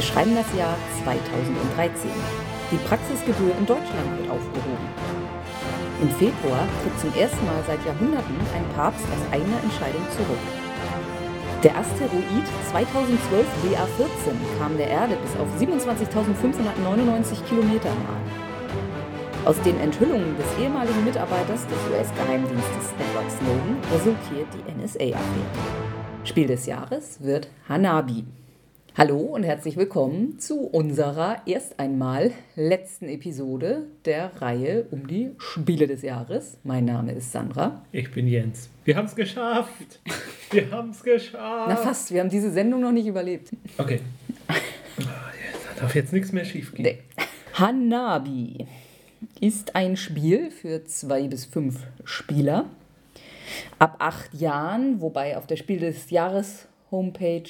Wir 0.00 0.06
schreiben 0.06 0.34
das 0.34 0.48
Jahr 0.56 0.76
2013. 1.04 2.08
Die 2.72 2.80
Praxisgebühr 2.88 3.52
in 3.52 3.66
Deutschland 3.66 4.08
wird 4.16 4.30
aufgehoben. 4.32 4.88
Im 6.00 6.08
Februar 6.16 6.64
tritt 6.80 6.96
zum 6.98 7.12
ersten 7.12 7.44
Mal 7.44 7.60
seit 7.66 7.84
Jahrhunderten 7.84 8.32
ein 8.56 8.64
Papst 8.74 9.04
aus 9.04 9.20
eigener 9.28 9.60
Entscheidung 9.60 10.00
zurück. 10.16 10.40
Der 11.62 11.76
Asteroid 11.76 12.48
2012 12.72 13.44
BA14 13.60 14.40
kam 14.56 14.78
der 14.78 14.88
Erde 14.88 15.18
bis 15.20 15.36
auf 15.36 15.52
27.599 15.60 17.44
Kilometer 17.44 17.92
nahe. 17.92 18.24
Aus 19.44 19.60
den 19.60 19.78
Enthüllungen 19.80 20.34
des 20.38 20.48
ehemaligen 20.64 21.04
Mitarbeiters 21.04 21.66
des 21.68 21.76
US-Geheimdienstes 21.92 22.96
Edward 22.96 23.30
Snowden 23.36 23.76
resultiert 23.92 24.48
die 24.56 24.64
NSA-Affäre. 24.80 25.60
Spiel 26.24 26.46
des 26.46 26.64
Jahres 26.64 27.18
wird 27.20 27.48
Hanabi. 27.68 28.24
Hallo 29.00 29.16
und 29.16 29.44
herzlich 29.44 29.78
willkommen 29.78 30.38
zu 30.38 30.60
unserer 30.60 31.40
erst 31.46 31.80
einmal 31.80 32.32
letzten 32.54 33.08
Episode 33.08 33.86
der 34.04 34.30
Reihe 34.42 34.88
um 34.90 35.06
die 35.06 35.30
Spiele 35.38 35.86
des 35.86 36.02
Jahres. 36.02 36.58
Mein 36.64 36.84
Name 36.84 37.12
ist 37.12 37.32
Sandra. 37.32 37.82
Ich 37.92 38.12
bin 38.12 38.28
Jens. 38.28 38.68
Wir 38.84 38.96
haben 38.96 39.06
es 39.06 39.16
geschafft. 39.16 40.00
Wir 40.50 40.70
haben 40.70 40.90
es 40.90 41.02
geschafft. 41.02 41.66
Na 41.70 41.76
fast, 41.76 42.12
wir 42.12 42.20
haben 42.20 42.28
diese 42.28 42.50
Sendung 42.52 42.82
noch 42.82 42.92
nicht 42.92 43.06
überlebt. 43.06 43.48
Okay. 43.78 44.00
Da 44.46 45.80
darf 45.80 45.94
jetzt 45.94 46.12
nichts 46.12 46.32
mehr 46.32 46.44
schief 46.44 46.74
gehen. 46.74 46.82
Nee. 46.82 46.98
Hanabi 47.54 48.66
ist 49.40 49.76
ein 49.76 49.96
Spiel 49.96 50.50
für 50.50 50.84
zwei 50.84 51.26
bis 51.26 51.46
fünf 51.46 51.86
Spieler 52.04 52.66
ab 53.78 53.96
acht 53.98 54.34
Jahren, 54.34 55.00
wobei 55.00 55.38
auf 55.38 55.46
der 55.46 55.56
Spiel 55.56 55.80
des 55.80 56.10
Jahres 56.10 56.68
Homepage 56.90 57.48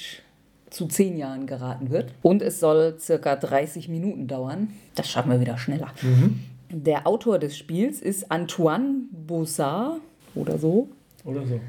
zu 0.71 0.87
zehn 0.87 1.17
Jahren 1.17 1.45
geraten 1.45 1.91
wird. 1.91 2.13
Und 2.23 2.41
es 2.41 2.59
soll 2.59 2.95
circa 2.99 3.35
30 3.35 3.87
Minuten 3.89 4.25
dauern. 4.27 4.69
Das 4.95 5.07
schaffen 5.09 5.31
wir 5.31 5.39
wieder 5.39 5.57
schneller. 5.59 5.93
Der 6.71 7.05
Autor 7.05 7.37
des 7.37 7.55
Spiels 7.57 8.01
ist 8.01 8.31
Antoine 8.31 9.01
Bossard 9.11 9.99
oder 10.33 10.57
so. 10.57 10.87
Oder 11.25 11.45
so. 11.45 11.59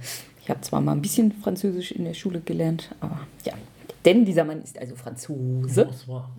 Ich 0.40 0.48
habe 0.48 0.60
zwar 0.62 0.80
mal 0.80 0.92
ein 0.92 1.02
bisschen 1.02 1.32
Französisch 1.32 1.92
in 1.92 2.04
der 2.04 2.14
Schule 2.14 2.40
gelernt, 2.40 2.94
aber 3.00 3.20
ja. 3.44 3.52
Denn 4.04 4.24
dieser 4.24 4.44
Mann 4.44 4.62
ist 4.62 4.78
also 4.78 4.96
Franzose 4.96 5.84
Bonsoir. 5.84 6.30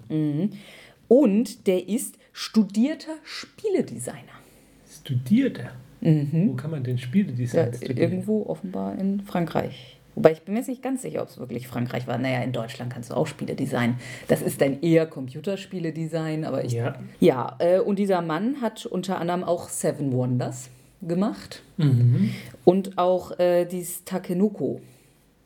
und 1.08 1.68
der 1.68 1.88
ist 1.88 2.16
studierter 2.34 3.14
Spieledesigner. 3.24 4.18
Studiert 5.02 5.60
er? 5.60 5.72
Wo 6.02 6.54
kann 6.56 6.72
man 6.72 6.84
denn 6.84 6.98
Ja, 6.98 7.04
Spieledesign 7.04 7.74
studieren? 7.74 7.98
irgendwo 7.98 8.46
offenbar 8.48 8.98
in 9.00 9.22
Frankreich. 9.22 9.98
Wobei 10.16 10.32
ich 10.34 10.42
bin 10.44 10.54
mir 10.54 10.60
jetzt 10.60 10.70
nicht 10.70 10.82
ganz 10.84 11.02
sicher, 11.02 11.22
ob 11.22 11.30
es 11.30 11.38
wirklich 11.40 11.68
Frankreich 11.68 12.06
war. 12.08 12.18
Naja, 12.18 12.42
in 12.44 12.52
Deutschland 12.52 12.92
kannst 12.94 13.10
du 13.10 13.16
auch 13.16 13.26
Spiele 13.28 13.56
designen. 13.56 13.96
Das 14.28 14.42
ist 14.42 14.62
dann 14.62 14.82
eher 14.82 15.06
Computerspiele-Design, 15.08 16.46
aber 16.46 16.64
ich. 16.66 16.74
Ja. 16.74 16.96
Ja, 17.20 17.56
äh, 17.60 17.80
und 17.80 17.98
dieser 18.00 18.22
Mann 18.22 18.62
hat 18.62 18.86
unter 18.86 19.20
anderem 19.20 19.44
auch 19.44 19.70
Seven 19.70 20.12
Wonders 20.14 20.70
gemacht 21.02 21.64
Mhm. 21.78 22.30
und 22.64 22.98
auch 22.98 23.38
äh, 23.40 23.66
dieses 23.66 24.06
Takenoko, 24.06 24.80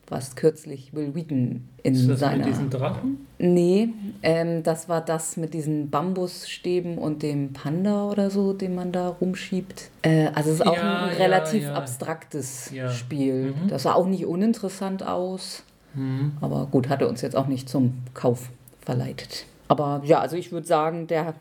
was 0.10 0.36
kürzlich 0.36 0.94
Will 0.94 1.14
Wheaton 1.16 1.68
in 1.84 1.94
Ist 1.94 2.10
das 2.10 2.20
seiner. 2.22 2.38
mit 2.38 2.48
diesen 2.48 2.70
Drachen? 2.70 3.28
Nee, 3.40 3.90
ähm, 4.24 4.64
das 4.64 4.88
war 4.90 5.02
das 5.02 5.36
mit 5.38 5.54
diesen 5.54 5.90
Bambusstäben 5.90 6.98
und 6.98 7.24
dem 7.24 7.54
Panda 7.54 8.06
oder 8.10 8.30
so, 8.30 8.54
den 8.54 8.74
man 8.76 8.92
da 8.92 9.10
rumschiebt. 9.10 9.90
Äh, 10.04 10.28
also 10.34 10.50
es 10.52 10.56
ist 10.62 10.66
auch 10.68 10.76
Ja, 10.76 11.04
ein 11.06 11.12
ja, 11.12 11.18
relativ 11.18 11.64
ja. 11.64 11.74
abstraktes 11.74 12.72
Ja. 12.72 12.90
Spiel. 12.90 13.54
Mhm. 13.62 13.68
Das 13.70 13.84
sah 13.84 13.94
auch 13.94 14.08
nicht 14.08 14.26
uninteressant 14.26 15.06
aus, 15.06 15.64
Mhm. 15.94 16.34
aber 16.42 16.68
gut, 16.72 16.90
hatte 16.90 17.08
uns 17.08 17.22
jetzt 17.22 17.36
auch 17.36 17.48
nicht 17.48 17.68
zum 17.70 17.94
Kauf 18.14 18.50
verleitet. 18.82 19.46
Aber 19.68 20.02
ja, 20.06 20.20
also 20.20 20.36
ich 20.38 20.52
würde 20.52 20.66
sagen, 20.68 21.08
der 21.08 21.34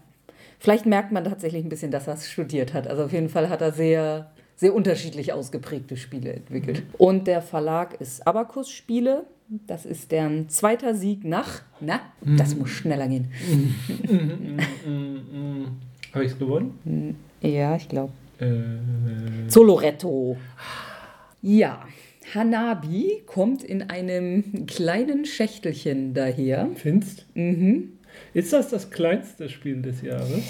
vielleicht 0.58 0.86
merkt 0.86 1.12
man 1.12 1.22
tatsächlich 1.24 1.64
ein 1.64 1.68
bisschen, 1.68 1.90
dass 1.92 2.08
er 2.08 2.14
es 2.14 2.28
studiert 2.28 2.74
hat. 2.74 2.88
Also 2.88 3.04
auf 3.04 3.12
jeden 3.12 3.28
Fall 3.28 3.48
hat 3.48 3.60
er 3.60 3.70
sehr 3.72 4.30
sehr 4.56 4.74
unterschiedlich 4.74 5.32
ausgeprägte 5.32 5.96
Spiele 5.96 6.32
entwickelt. 6.32 6.82
Und 6.98 7.26
der 7.26 7.42
Verlag 7.42 8.00
ist 8.00 8.26
Abacus 8.26 8.70
Spiele. 8.70 9.26
Das 9.48 9.86
ist 9.86 10.10
deren 10.10 10.48
zweiter 10.48 10.94
Sieg 10.96 11.24
nach, 11.24 11.62
na, 11.80 12.00
das 12.20 12.56
muss 12.56 12.70
schneller 12.70 13.06
gehen. 13.08 13.30
Mhm. 14.86 15.68
Habe 16.12 16.24
ich 16.24 16.32
es 16.32 16.38
gewonnen? 16.38 17.16
Ja, 17.42 17.76
ich 17.76 17.88
glaube. 17.88 18.12
Äh, 18.38 19.48
Soloretto. 19.48 20.36
Ja, 21.42 21.84
Hanabi 22.34 23.22
kommt 23.26 23.62
in 23.62 23.82
einem 23.90 24.66
kleinen 24.66 25.24
Schächtelchen 25.26 26.14
daher. 26.14 26.68
Findest? 26.74 27.26
Mhm. 27.34 27.95
Ist 28.36 28.52
das 28.52 28.68
das 28.68 28.90
kleinste 28.90 29.48
Spiel 29.48 29.80
des 29.80 30.02
Jahres? 30.02 30.42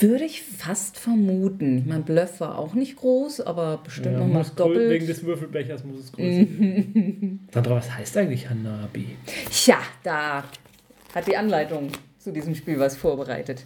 Würde 0.00 0.24
ich 0.26 0.42
fast 0.42 0.98
vermuten. 0.98 1.78
Ich 1.78 1.86
meine, 1.86 2.02
Bluff 2.02 2.40
war 2.40 2.58
auch 2.58 2.74
nicht 2.74 2.96
groß, 2.96 3.40
aber 3.40 3.80
bestimmt 3.82 4.18
noch 4.18 4.26
mal 4.26 4.44
doppelt. 4.54 4.90
Wegen 4.90 5.06
des 5.06 5.24
Würfelbechers 5.24 5.82
muss 5.82 6.00
es 6.00 6.12
größer 6.12 6.44
sein. 6.44 7.48
Sandra, 7.54 7.76
was 7.76 7.90
heißt 7.96 8.18
eigentlich 8.18 8.50
Hanabi? 8.50 9.16
Tja, 9.50 9.78
da 10.02 10.44
hat 11.14 11.26
die 11.26 11.38
Anleitung 11.38 11.88
zu 12.22 12.32
diesem 12.32 12.54
Spiel 12.54 12.78
was 12.78 12.96
vorbereitet. 12.96 13.64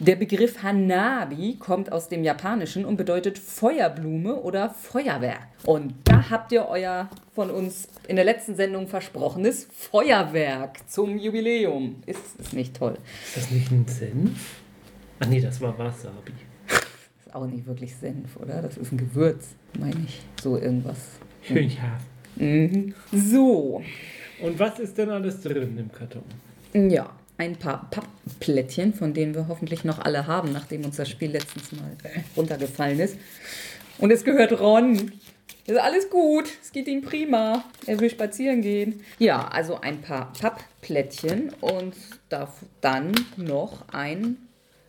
Der 0.00 0.16
Begriff 0.16 0.62
Hanabi 0.62 1.56
kommt 1.58 1.92
aus 1.92 2.08
dem 2.08 2.24
Japanischen 2.24 2.84
und 2.86 2.96
bedeutet 2.96 3.38
Feuerblume 3.38 4.34
oder 4.36 4.70
Feuerwehr. 4.70 5.38
Und 5.64 5.94
da 6.04 6.30
habt 6.30 6.52
ihr 6.52 6.66
euer 6.66 7.10
von 7.34 7.50
uns 7.50 7.88
in 8.06 8.16
der 8.16 8.24
letzten 8.24 8.56
Sendung 8.56 8.88
versprochenes 8.88 9.68
Feuerwerk 9.72 10.88
zum 10.88 11.18
Jubiläum. 11.18 11.96
Ist 12.06 12.40
es 12.40 12.52
nicht 12.54 12.76
toll? 12.76 12.96
Ist 13.26 13.36
das 13.36 13.50
nicht 13.50 13.70
ein 13.70 13.86
Senf? 13.86 14.56
Ach 15.20 15.26
nee, 15.26 15.40
das 15.40 15.60
war 15.60 15.76
Wasabi. 15.78 16.32
Ist 17.26 17.34
auch 17.34 17.46
nicht 17.46 17.66
wirklich 17.66 17.94
Senf, 17.94 18.36
oder? 18.36 18.62
Das 18.62 18.78
ist 18.78 18.90
ein 18.92 18.98
Gewürz, 18.98 19.48
meine 19.78 20.00
ich. 20.06 20.22
So 20.42 20.56
irgendwas. 20.56 20.98
Schön 21.42 21.68
scharf. 21.70 22.02
Mhm. 22.36 22.94
So, 23.12 23.82
Und 24.40 24.58
was 24.58 24.78
ist 24.78 24.96
denn 24.96 25.10
alles 25.10 25.40
drin 25.42 25.76
im 25.76 25.90
Karton? 25.90 26.22
Ja, 26.72 27.10
ein 27.38 27.56
paar 27.56 27.88
Pappplättchen, 27.90 28.92
von 28.92 29.14
denen 29.14 29.34
wir 29.34 29.48
hoffentlich 29.48 29.84
noch 29.84 30.00
alle 30.00 30.26
haben, 30.26 30.52
nachdem 30.52 30.84
uns 30.84 30.96
das 30.96 31.08
Spiel 31.08 31.30
letztens 31.30 31.72
mal 31.72 31.96
runtergefallen 32.36 32.98
ist. 33.00 33.16
Und 33.98 34.10
es 34.10 34.24
gehört 34.24 34.60
Ron. 34.60 35.12
Ist 35.66 35.78
alles 35.78 36.08
gut, 36.08 36.48
es 36.62 36.72
geht 36.72 36.88
ihm 36.88 37.02
prima. 37.02 37.64
Er 37.86 38.00
will 38.00 38.10
spazieren 38.10 38.62
gehen. 38.62 39.02
Ja, 39.18 39.48
also 39.48 39.80
ein 39.80 40.00
paar 40.00 40.32
Pappplättchen 40.32 41.52
und 41.60 41.94
dann 42.80 43.12
noch 43.36 43.88
ein 43.92 44.38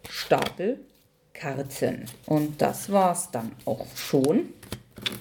Stapel 0.09 0.79
Karten. 1.33 2.05
Und 2.25 2.61
das 2.61 2.91
war's 2.91 3.29
dann 3.31 3.51
auch 3.66 3.87
schon. 3.95 4.49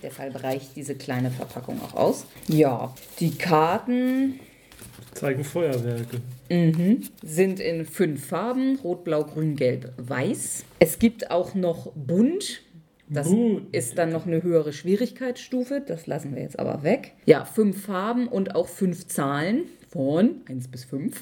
Deshalb 0.02 0.42
reicht 0.42 0.76
diese 0.76 0.94
kleine 0.94 1.30
Verpackung 1.30 1.80
auch 1.82 1.94
aus. 1.94 2.26
Ja, 2.48 2.94
die 3.20 3.36
Karten 3.36 4.40
Zeigen 5.14 5.44
Feuerwerke. 5.44 6.20
sind 7.22 7.60
in 7.60 7.84
fünf 7.84 8.26
Farben: 8.26 8.78
Rot, 8.82 9.04
Blau, 9.04 9.24
Grün, 9.24 9.56
Gelb, 9.56 9.92
Weiß. 9.96 10.64
Es 10.78 10.98
gibt 10.98 11.30
auch 11.30 11.54
noch 11.54 11.92
Bunt. 11.94 12.62
Das 13.10 13.28
Bunt. 13.28 13.74
ist 13.74 13.96
dann 13.96 14.10
noch 14.10 14.26
eine 14.26 14.42
höhere 14.42 14.72
Schwierigkeitsstufe. 14.72 15.82
Das 15.86 16.06
lassen 16.06 16.34
wir 16.34 16.42
jetzt 16.42 16.58
aber 16.58 16.82
weg. 16.82 17.14
Ja, 17.24 17.44
fünf 17.44 17.86
Farben 17.86 18.28
und 18.28 18.54
auch 18.54 18.68
fünf 18.68 19.06
Zahlen 19.06 19.62
von 19.88 20.42
1 20.46 20.68
bis 20.68 20.84
5. 20.84 21.16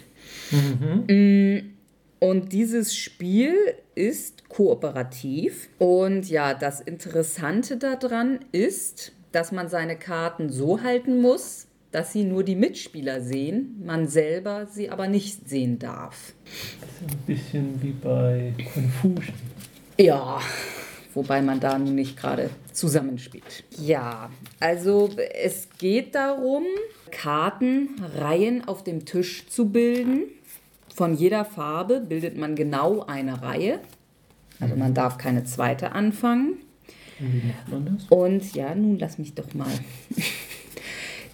Und 2.19 2.53
dieses 2.53 2.97
Spiel 2.97 3.55
ist 3.95 4.49
kooperativ. 4.49 5.69
Und 5.79 6.29
ja, 6.29 6.55
das 6.55 6.81
Interessante 6.81 7.77
daran 7.77 8.41
ist, 8.53 9.13
dass 9.33 9.53
man 9.53 9.69
seine 9.69 9.97
Karten 9.97 10.51
so 10.51 10.83
halten 10.83 11.21
muss, 11.21 11.66
dass 11.97 12.13
sie 12.13 12.25
nur 12.25 12.45
die 12.45 12.57
Mitspieler 12.57 13.23
sehen, 13.23 13.83
man 13.83 14.07
selber 14.07 14.67
sie 14.67 14.91
aber 14.91 15.09
nicht 15.09 15.49
sehen 15.49 15.79
darf. 15.79 16.35
Ein 17.01 17.17
bisschen 17.27 17.83
wie 17.83 17.93
bei 17.93 18.53
Confusion. 18.75 19.35
Ja, 19.99 20.39
wobei 21.15 21.41
man 21.41 21.59
da 21.59 21.79
nun 21.79 21.95
nicht 21.95 22.19
gerade 22.19 22.51
zusammenspielt. 22.71 23.65
Ja, 23.79 24.29
also 24.61 25.09
es 25.43 25.71
geht 25.79 26.15
darum, 26.15 26.65
Kartenreihen 27.13 28.69
auf 28.69 28.85
dem 28.85 29.07
Tisch 29.07 29.49
zu 29.49 29.71
bilden. 29.71 30.25
Von 30.95 31.15
jeder 31.15 31.47
Farbe 31.47 32.01
bildet 32.01 32.37
man 32.37 32.57
genau 32.57 33.07
eine 33.07 33.41
Reihe. 33.41 33.81
Also 34.61 34.77
man 34.77 34.93
darf 34.93 35.17
keine 35.17 35.45
zweite 35.45 35.93
anfangen. 35.93 36.59
Das? 37.71 38.05
Und 38.11 38.55
ja, 38.55 38.75
nun 38.75 38.99
lass 38.99 39.17
mich 39.17 39.35
doch 39.35 39.55
mal. 39.55 39.73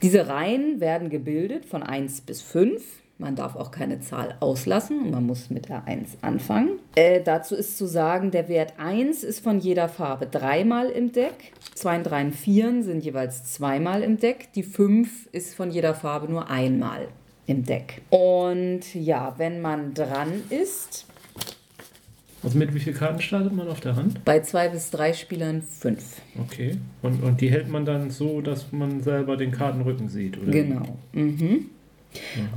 Diese 0.02 0.26
Reihen 0.28 0.81
werden 0.81 1.10
gebildet 1.10 1.64
von 1.64 1.82
1 1.82 2.22
bis 2.22 2.43
5. 2.43 2.82
Man 3.19 3.37
darf 3.37 3.54
auch 3.54 3.70
keine 3.70 4.00
Zahl 4.00 4.37
auslassen 4.40 5.00
und 5.02 5.10
man 5.12 5.25
muss 5.25 5.49
mit 5.49 5.69
der 5.69 5.87
1 5.87 6.19
anfangen. 6.22 6.81
Äh, 6.96 7.20
dazu 7.22 7.54
ist 7.54 7.78
zu 7.78 7.87
sagen, 7.87 8.32
der 8.32 8.49
Wert 8.49 8.75
1 8.78 9.22
ist 9.22 9.44
von 9.44 9.60
jeder 9.60 9.88
Farbe 9.88 10.26
dreimal 10.26 10.88
im 10.88 11.12
Deck. 11.12 11.52
2, 11.76 12.02
3 12.02 12.25
und 12.25 12.34
4 12.34 12.82
sind 12.82 13.04
jeweils 13.04 13.44
zweimal 13.52 14.02
im 14.02 14.19
Deck. 14.19 14.52
Die 14.54 14.64
5 14.64 15.28
ist 15.31 15.54
von 15.54 15.70
jeder 15.70 15.94
Farbe 15.94 16.31
nur 16.31 16.50
einmal. 16.50 17.06
im 17.46 17.64
Deck. 17.64 18.02
Und 18.10 18.94
ja, 18.94 19.34
wenn 19.37 19.60
man 19.60 19.94
dran 19.94 20.44
ist, 20.50 21.06
Also 22.42 22.58
mit 22.58 22.74
wie 22.74 22.80
vielen 22.80 22.96
Karten 22.96 23.20
startet 23.20 23.52
man 23.52 23.68
auf 23.68 23.80
der 23.80 23.94
Hand? 23.96 24.24
bei 24.24 24.40
zwei 24.40 24.68
bis 24.68 24.90
drei 24.90 25.12
Spielern 25.12 25.62
fünf. 25.62 26.20
Okay. 26.40 26.76
Und, 27.02 27.22
und 27.22 27.40
die 27.40 27.50
hält 27.50 27.68
man 27.68 27.84
dann 27.84 28.10
so, 28.10 28.40
dass 28.40 28.72
man 28.72 29.00
selber 29.02 29.36
den 29.36 29.52
Kartenrücken 29.52 30.08
sieht, 30.08 30.38
oder? 30.38 30.50
Genau. 30.50 30.98
Mhm. 31.12 31.66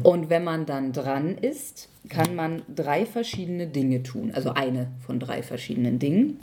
Und 0.04 0.30
wenn 0.30 0.44
man 0.44 0.66
dann 0.66 0.92
dran 0.92 1.38
ist, 1.38 1.90
kann 2.10 2.36
man 2.36 2.64
drei 2.74 3.06
verschiedene 3.06 3.68
Dinge 3.68 4.04
tun. 4.04 4.32
Also 4.34 4.52
eine 4.52 4.88
von 5.06 5.20
drei 5.20 5.44
verschiedenen 5.44 6.00
Dingen. 6.00 6.40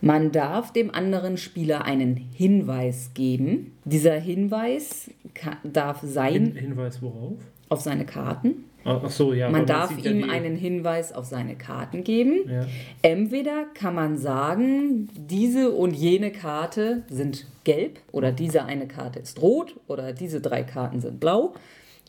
Man 0.00 0.30
darf 0.30 0.72
dem 0.72 0.94
anderen 0.94 1.38
Spieler 1.38 1.84
einen 1.84 2.16
Hinweis 2.16 3.12
geben. 3.14 3.72
Dieser 3.84 4.14
Hinweis 4.14 5.10
darf 5.64 6.02
Hin, 6.02 6.10
sein 6.10 6.52
Hinweis 6.54 7.00
worauf? 7.02 7.38
auf 7.68 7.80
seine 7.80 8.04
Karten. 8.04 8.64
Ach 8.86 9.10
so, 9.10 9.32
ja. 9.32 9.50
Man 9.50 9.66
darf 9.66 9.90
ja 9.98 10.10
ihm 10.10 10.22
die- 10.22 10.28
einen 10.30 10.56
Hinweis 10.56 11.12
auf 11.12 11.24
seine 11.26 11.56
Karten 11.56 12.04
geben. 12.04 12.48
Ja. 12.48 12.66
Entweder 13.02 13.64
kann 13.74 13.94
man 13.94 14.16
sagen, 14.16 15.08
diese 15.16 15.72
und 15.72 15.94
jene 15.94 16.30
Karte 16.30 17.02
sind 17.08 17.46
gelb 17.64 17.98
oder 18.12 18.32
diese 18.32 18.64
eine 18.64 18.86
Karte 18.88 19.18
ist 19.18 19.42
rot 19.42 19.74
oder 19.88 20.12
diese 20.12 20.40
drei 20.40 20.62
Karten 20.62 21.00
sind 21.00 21.18
blau, 21.20 21.54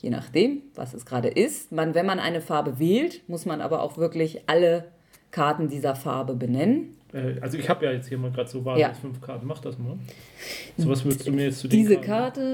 je 0.02 0.10
nachdem, 0.10 0.62
was 0.76 0.94
es 0.94 1.06
gerade 1.06 1.28
ist. 1.30 1.72
Man, 1.72 1.96
wenn 1.96 2.06
man 2.06 2.20
eine 2.20 2.42
Farbe 2.42 2.80
wählt, 2.80 3.22
muss 3.28 3.46
man 3.46 3.62
aber 3.62 3.82
auch 3.82 3.98
wirklich 3.98 4.42
alle 4.48 4.86
Karten 5.32 5.70
dieser 5.70 5.96
Farbe 5.96 6.36
benennen. 6.36 6.94
Äh, 7.14 7.40
Also 7.42 7.58
ich 7.58 7.70
habe 7.70 7.86
ja 7.86 7.92
jetzt 7.92 8.08
hier 8.10 8.18
mal 8.18 8.32
gerade 8.32 8.50
so 8.50 8.64
wahllos 8.66 8.82
Ja. 8.82 8.94
fünf 8.94 9.22
Karten. 9.22 9.46
Mach 9.48 9.60
das 9.60 9.78
mal. 9.78 9.98
So 10.78 10.90
was 10.90 11.04
würdest 11.06 11.28
du 11.28 11.32
mir 11.32 11.46
jetzt 11.46 11.60
zu 11.60 11.68
den 11.68 11.80
Diese 11.80 11.96
Karten- 11.98 12.06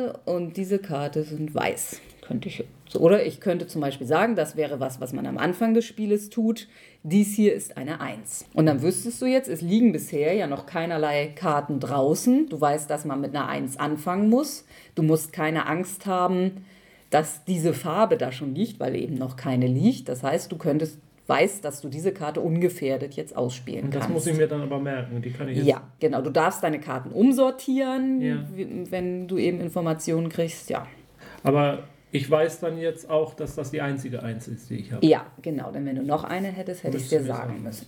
Karte 0.07 0.19
und 0.25 0.57
diese 0.57 0.79
Karte 0.79 1.23
sind 1.23 1.53
weiß. 1.55 1.99
Könnte 2.21 2.47
ich 2.49 2.63
so. 2.93 2.99
Oder 2.99 3.25
ich 3.25 3.39
könnte 3.41 3.67
zum 3.67 3.81
Beispiel 3.81 4.07
sagen, 4.07 4.35
das 4.35 4.55
wäre 4.55 4.79
was, 4.79 5.01
was 5.01 5.11
man 5.13 5.25
am 5.25 5.37
Anfang 5.37 5.73
des 5.73 5.85
Spieles 5.85 6.29
tut. 6.29 6.67
Dies 7.03 7.35
hier 7.35 7.53
ist 7.53 7.75
eine 7.75 7.99
1. 7.99 8.45
Und 8.53 8.65
dann 8.65 8.81
wüsstest 8.81 9.21
du 9.21 9.25
jetzt, 9.25 9.49
es 9.49 9.61
liegen 9.61 9.91
bisher 9.91 10.33
ja 10.33 10.47
noch 10.47 10.65
keinerlei 10.65 11.27
Karten 11.35 11.79
draußen. 11.79 12.47
Du 12.49 12.61
weißt, 12.61 12.89
dass 12.89 13.03
man 13.03 13.19
mit 13.19 13.35
einer 13.35 13.47
1 13.49 13.77
anfangen 13.77 14.29
muss. 14.29 14.65
Du 14.95 15.03
musst 15.03 15.33
keine 15.33 15.65
Angst 15.67 16.05
haben, 16.05 16.65
dass 17.09 17.43
diese 17.45 17.73
Farbe 17.73 18.17
da 18.17 18.31
schon 18.31 18.55
liegt, 18.55 18.79
weil 18.79 18.95
eben 18.95 19.15
noch 19.15 19.35
keine 19.35 19.67
liegt. 19.67 20.07
Das 20.09 20.23
heißt, 20.23 20.51
du 20.51 20.57
könntest, 20.57 20.97
weißt, 21.27 21.63
dass 21.63 21.81
du 21.81 21.89
diese 21.89 22.11
Karte 22.11 22.41
ungefährdet 22.41 23.13
jetzt 23.15 23.35
ausspielen 23.35 23.85
Und 23.85 23.95
das 23.95 24.01
kannst. 24.03 24.13
muss 24.13 24.27
ich 24.27 24.35
mir 24.37 24.47
dann 24.47 24.61
aber 24.61 24.79
merken. 24.79 25.21
Die 25.21 25.31
kann 25.31 25.47
ich 25.49 25.57
jetzt. 25.57 25.67
Ja, 25.67 25.81
genau. 25.99 26.21
Du 26.21 26.29
darfst 26.31 26.63
deine 26.63 26.79
Karten 26.79 27.11
umsortieren, 27.11 28.21
Ja. 28.21 28.37
wenn 28.89 29.27
du 29.27 29.37
eben 29.37 29.59
Informationen 29.59 30.29
kriegst. 30.29 30.69
Ja. 30.69 30.87
Aber 31.43 31.83
ich 32.13 32.29
weiß 32.29 32.59
dann 32.59 32.77
jetzt 32.77 33.09
auch, 33.09 33.33
dass 33.33 33.55
das 33.55 33.71
die 33.71 33.81
einzige 33.81 34.21
Eins 34.21 34.47
ist, 34.47 34.69
die 34.69 34.75
ich 34.75 34.91
habe. 34.93 35.05
Ja, 35.05 35.25
genau. 35.41 35.71
Denn 35.71 35.85
wenn 35.85 35.95
du 35.95 36.03
noch 36.03 36.23
eine 36.23 36.47
hättest, 36.47 36.83
hätte 36.83 36.97
ich 36.97 37.09
dir 37.09 37.23
sagen 37.23 37.63
müssen. 37.63 37.87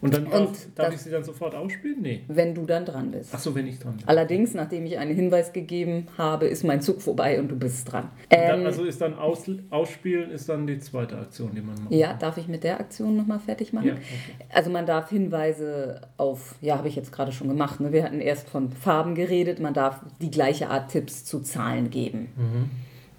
Und 0.00 0.12
dann 0.12 0.24
darf, 0.24 0.40
Und 0.40 0.58
darf 0.74 0.94
ich 0.94 1.00
sie 1.00 1.10
dann 1.10 1.24
sofort 1.24 1.54
ausspielen? 1.54 2.02
Nee. 2.02 2.24
Wenn 2.28 2.54
du 2.54 2.66
dann 2.66 2.84
dran 2.84 3.10
bist. 3.10 3.30
Ach 3.32 3.38
so, 3.38 3.54
wenn 3.54 3.66
ich 3.66 3.78
dran 3.78 3.96
bin. 3.96 4.08
Allerdings, 4.08 4.52
nachdem 4.52 4.84
ich 4.84 4.98
einen 4.98 5.14
Hinweis 5.14 5.52
gegeben 5.52 6.08
habe, 6.18 6.46
ist 6.46 6.62
mein 6.62 6.82
Zug 6.82 7.00
vorbei 7.00 7.38
und 7.38 7.48
du 7.48 7.56
bist 7.56 7.90
dran. 7.90 8.10
Ähm, 8.28 8.66
also 8.66 8.84
ist 8.84 9.00
dann 9.00 9.14
aus, 9.18 9.44
ausspielen 9.70 10.30
ist 10.30 10.48
dann 10.48 10.66
die 10.66 10.78
zweite 10.78 11.18
Aktion, 11.18 11.54
die 11.54 11.62
man 11.62 11.84
macht. 11.84 11.92
ja, 11.92 12.12
darf 12.14 12.36
ich 12.36 12.48
mit 12.48 12.64
der 12.64 12.80
Aktion 12.80 13.16
nochmal 13.16 13.40
fertig 13.40 13.72
machen? 13.72 13.88
Ja, 13.88 13.94
okay. 13.94 14.44
Also 14.50 14.70
man 14.70 14.84
darf 14.84 15.08
Hinweise 15.10 16.02
auf, 16.18 16.56
ja, 16.60 16.76
habe 16.76 16.88
ich 16.88 16.96
jetzt 16.96 17.12
gerade 17.12 17.32
schon 17.32 17.48
gemacht. 17.48 17.80
Ne? 17.80 17.92
Wir 17.92 18.04
hatten 18.04 18.20
erst 18.20 18.48
von 18.48 18.72
Farben 18.72 19.14
geredet. 19.14 19.58
Man 19.60 19.72
darf 19.74 20.00
die 20.20 20.30
gleiche 20.30 20.68
Art 20.68 20.90
Tipps 20.90 21.24
zu 21.24 21.40
Zahlen 21.40 21.88
geben. 21.90 22.28
Mhm. 22.36 22.70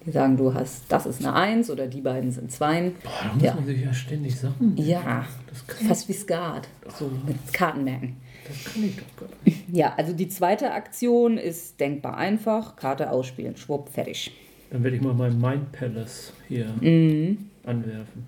Die 0.06 0.12
sagen, 0.12 0.38
du 0.38 0.54
hast, 0.54 0.84
das 0.90 1.06
ist 1.08 1.20
eine 1.26 1.34
Eins 1.34 1.70
oder 1.72 1.88
die 1.88 2.02
beiden 2.02 2.32
sind 2.32 2.52
Zweien. 2.52 2.94
Boah, 3.04 3.12
da 3.28 3.34
muss 3.34 3.44
Ja. 3.44 3.56
man 3.56 3.66
sich 3.66 3.82
ja 3.84 3.94
ständig 3.94 4.36
Sachen. 4.40 4.78
Ja, 4.78 5.26
Das 5.50 5.66
kann, 5.66 5.88
fast 5.88 6.08
wie 6.08 6.14
Skat, 6.14 6.68
so 6.98 7.10
mit 7.26 7.52
Kartenmerken. 7.54 8.16
das 8.48 8.72
kann 8.74 8.84
ich 8.84 8.96
doch 8.98 9.16
gar 9.20 9.30
nicht. 9.46 9.64
Ja, 9.74 9.94
also 9.98 10.14
die 10.14 10.28
zweite 10.28 10.72
Aktion 10.74 11.38
ist 11.40 11.80
denkbar 11.80 12.18
einfach. 12.18 12.76
Karte 12.76 13.10
ausspielen, 13.10 13.58
schwupp, 13.58 13.90
fertig. 13.90 14.32
Dann 14.70 14.84
werde 14.84 14.98
ich 14.98 15.02
mal 15.02 15.14
mein 15.16 15.40
Mind 15.40 15.72
Palace 15.72 16.34
hier 16.48 16.68
Mhm. 16.82 17.50
anwerfen. 17.64 18.28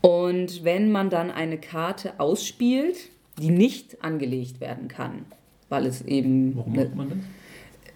Und 0.00 0.62
wenn 0.64 0.92
man 0.92 1.10
dann 1.10 1.30
eine 1.30 1.58
Karte 1.58 2.20
ausspielt, 2.20 2.96
die 3.40 3.50
nicht 3.50 4.04
angelegt 4.04 4.60
werden 4.60 4.86
kann, 4.86 5.24
weil 5.70 5.86
es 5.86 6.02
eben, 6.02 6.56
Warum 6.56 6.76
macht 6.76 6.94
man 6.94 7.08
das? 7.08 7.18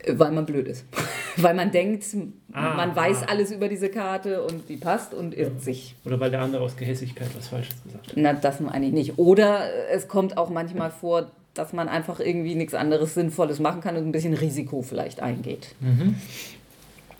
Weil 0.06 0.32
man 0.32 0.46
blöd 0.46 0.68
ist. 0.68 0.84
weil 1.36 1.54
man 1.54 1.70
denkt, 1.70 2.04
Ah, 2.52 2.74
man 2.74 2.96
weiß 2.96 3.22
ah. 3.22 3.26
alles 3.28 3.52
über 3.52 3.68
diese 3.68 3.88
Karte 3.90 4.42
und 4.42 4.68
die 4.68 4.76
passt 4.76 5.12
und 5.14 5.36
irrt 5.36 5.62
sich. 5.62 5.94
Oder 6.04 6.18
weil 6.18 6.30
der 6.30 6.40
andere 6.40 6.62
aus 6.62 6.76
Gehässigkeit 6.76 7.28
was 7.36 7.48
Falsches 7.48 7.82
gesagt 7.84 8.08
hat. 8.08 8.12
Na, 8.16 8.32
das 8.32 8.60
meine 8.60 8.86
ich 8.86 8.92
nicht. 8.92 9.18
Oder 9.18 9.64
es 9.90 10.08
kommt 10.08 10.36
auch 10.38 10.48
manchmal 10.48 10.90
vor, 10.90 11.30
dass 11.54 11.72
man 11.72 11.88
einfach 11.88 12.20
irgendwie 12.20 12.54
nichts 12.54 12.74
anderes 12.74 13.14
Sinnvolles 13.14 13.58
machen 13.60 13.80
kann 13.80 13.96
und 13.96 14.04
ein 14.06 14.12
bisschen 14.12 14.34
Risiko 14.34 14.80
vielleicht 14.82 15.20
eingeht. 15.20 15.74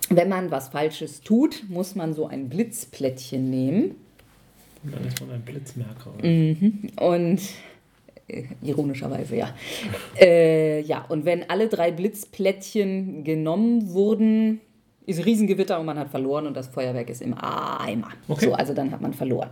Wenn 0.09 0.29
man 0.29 0.49
was 0.49 0.69
Falsches 0.69 1.21
tut, 1.21 1.63
muss 1.69 1.93
man 1.95 2.13
so 2.13 2.25
ein 2.27 2.49
Blitzplättchen 2.49 3.49
nehmen 3.49 3.95
Und 4.83 4.95
dann 4.95 5.05
ist 5.05 5.21
man 5.21 5.31
ein 5.31 5.41
Blitzmerker. 5.41 6.11
Mhm. 6.23 6.89
und 6.99 7.39
ironischerweise 8.61 9.35
ja. 9.35 9.53
Äh, 10.19 10.81
ja, 10.81 11.05
und 11.09 11.25
wenn 11.25 11.49
alle 11.49 11.67
drei 11.67 11.91
Blitzplättchen 11.91 13.23
genommen 13.23 13.93
wurden, 13.93 14.61
ist 15.05 15.25
Riesengewitter 15.25 15.79
und 15.79 15.85
man 15.85 15.97
hat 15.97 16.09
verloren 16.09 16.45
und 16.45 16.55
das 16.55 16.67
Feuerwerk 16.67 17.09
ist 17.09 17.21
im 17.21 17.33
Eimer. 17.33 18.09
Okay. 18.27 18.45
So, 18.45 18.53
also 18.53 18.73
dann 18.73 18.91
hat 18.91 19.01
man 19.01 19.13
verloren. 19.13 19.49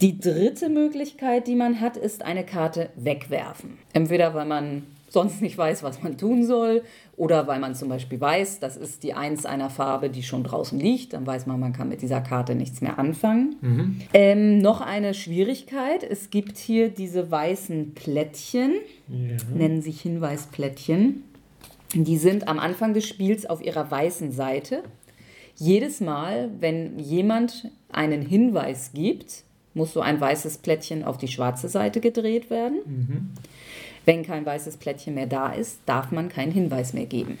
Die 0.00 0.18
dritte 0.18 0.68
Möglichkeit, 0.68 1.46
die 1.46 1.54
man 1.54 1.80
hat, 1.80 1.96
ist 1.96 2.24
eine 2.24 2.44
Karte 2.44 2.90
wegwerfen. 2.96 3.78
Entweder 3.92 4.34
weil 4.34 4.46
man 4.46 4.82
sonst 5.14 5.40
nicht 5.40 5.56
weiß, 5.56 5.82
was 5.82 6.02
man 6.02 6.18
tun 6.18 6.44
soll, 6.44 6.82
oder 7.16 7.46
weil 7.46 7.58
man 7.60 7.74
zum 7.74 7.88
Beispiel 7.88 8.20
weiß, 8.20 8.60
das 8.60 8.76
ist 8.76 9.02
die 9.02 9.14
Eins 9.14 9.46
einer 9.46 9.70
Farbe, 9.70 10.10
die 10.10 10.22
schon 10.22 10.44
draußen 10.44 10.78
liegt. 10.78 11.14
Dann 11.14 11.26
weiß 11.26 11.46
man, 11.46 11.58
man 11.58 11.72
kann 11.72 11.88
mit 11.88 12.02
dieser 12.02 12.20
Karte 12.20 12.54
nichts 12.54 12.82
mehr 12.82 12.98
anfangen. 12.98 13.56
Ähm, 14.12 14.58
noch 14.58 14.82
eine 14.82 15.14
Schwierigkeit: 15.14 16.02
Es 16.02 16.28
gibt 16.28 16.58
hier 16.58 16.90
diese 16.90 17.30
weißen 17.30 17.94
Plättchen, 17.94 18.72
Ja. 19.08 19.36
nennen 19.56 19.80
sich 19.80 20.02
Hinweisplättchen. 20.02 21.22
Die 21.94 22.18
sind 22.18 22.48
am 22.48 22.58
Anfang 22.58 22.92
des 22.92 23.06
Spiels 23.08 23.46
auf 23.46 23.64
ihrer 23.64 23.90
weißen 23.90 24.32
Seite. 24.32 24.82
Jedes 25.56 26.00
Mal, 26.00 26.50
wenn 26.58 26.98
jemand 26.98 27.70
einen 27.92 28.22
Hinweis 28.22 28.90
gibt, 28.92 29.44
muss 29.74 29.92
so 29.92 30.00
ein 30.00 30.20
weißes 30.20 30.58
Plättchen 30.58 31.04
auf 31.04 31.18
die 31.18 31.28
schwarze 31.28 31.68
Seite 31.68 32.00
gedreht 32.00 32.50
werden. 32.50 33.30
Wenn 34.04 34.22
kein 34.22 34.44
weißes 34.44 34.76
Plättchen 34.76 35.14
mehr 35.14 35.26
da 35.26 35.52
ist, 35.52 35.80
darf 35.86 36.10
man 36.12 36.28
keinen 36.28 36.52
Hinweis 36.52 36.92
mehr 36.92 37.06
geben. 37.06 37.38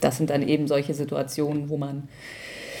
Das 0.00 0.16
sind 0.16 0.30
dann 0.30 0.42
eben 0.46 0.66
solche 0.66 0.94
Situationen, 0.94 1.68
wo 1.68 1.76
man 1.76 2.08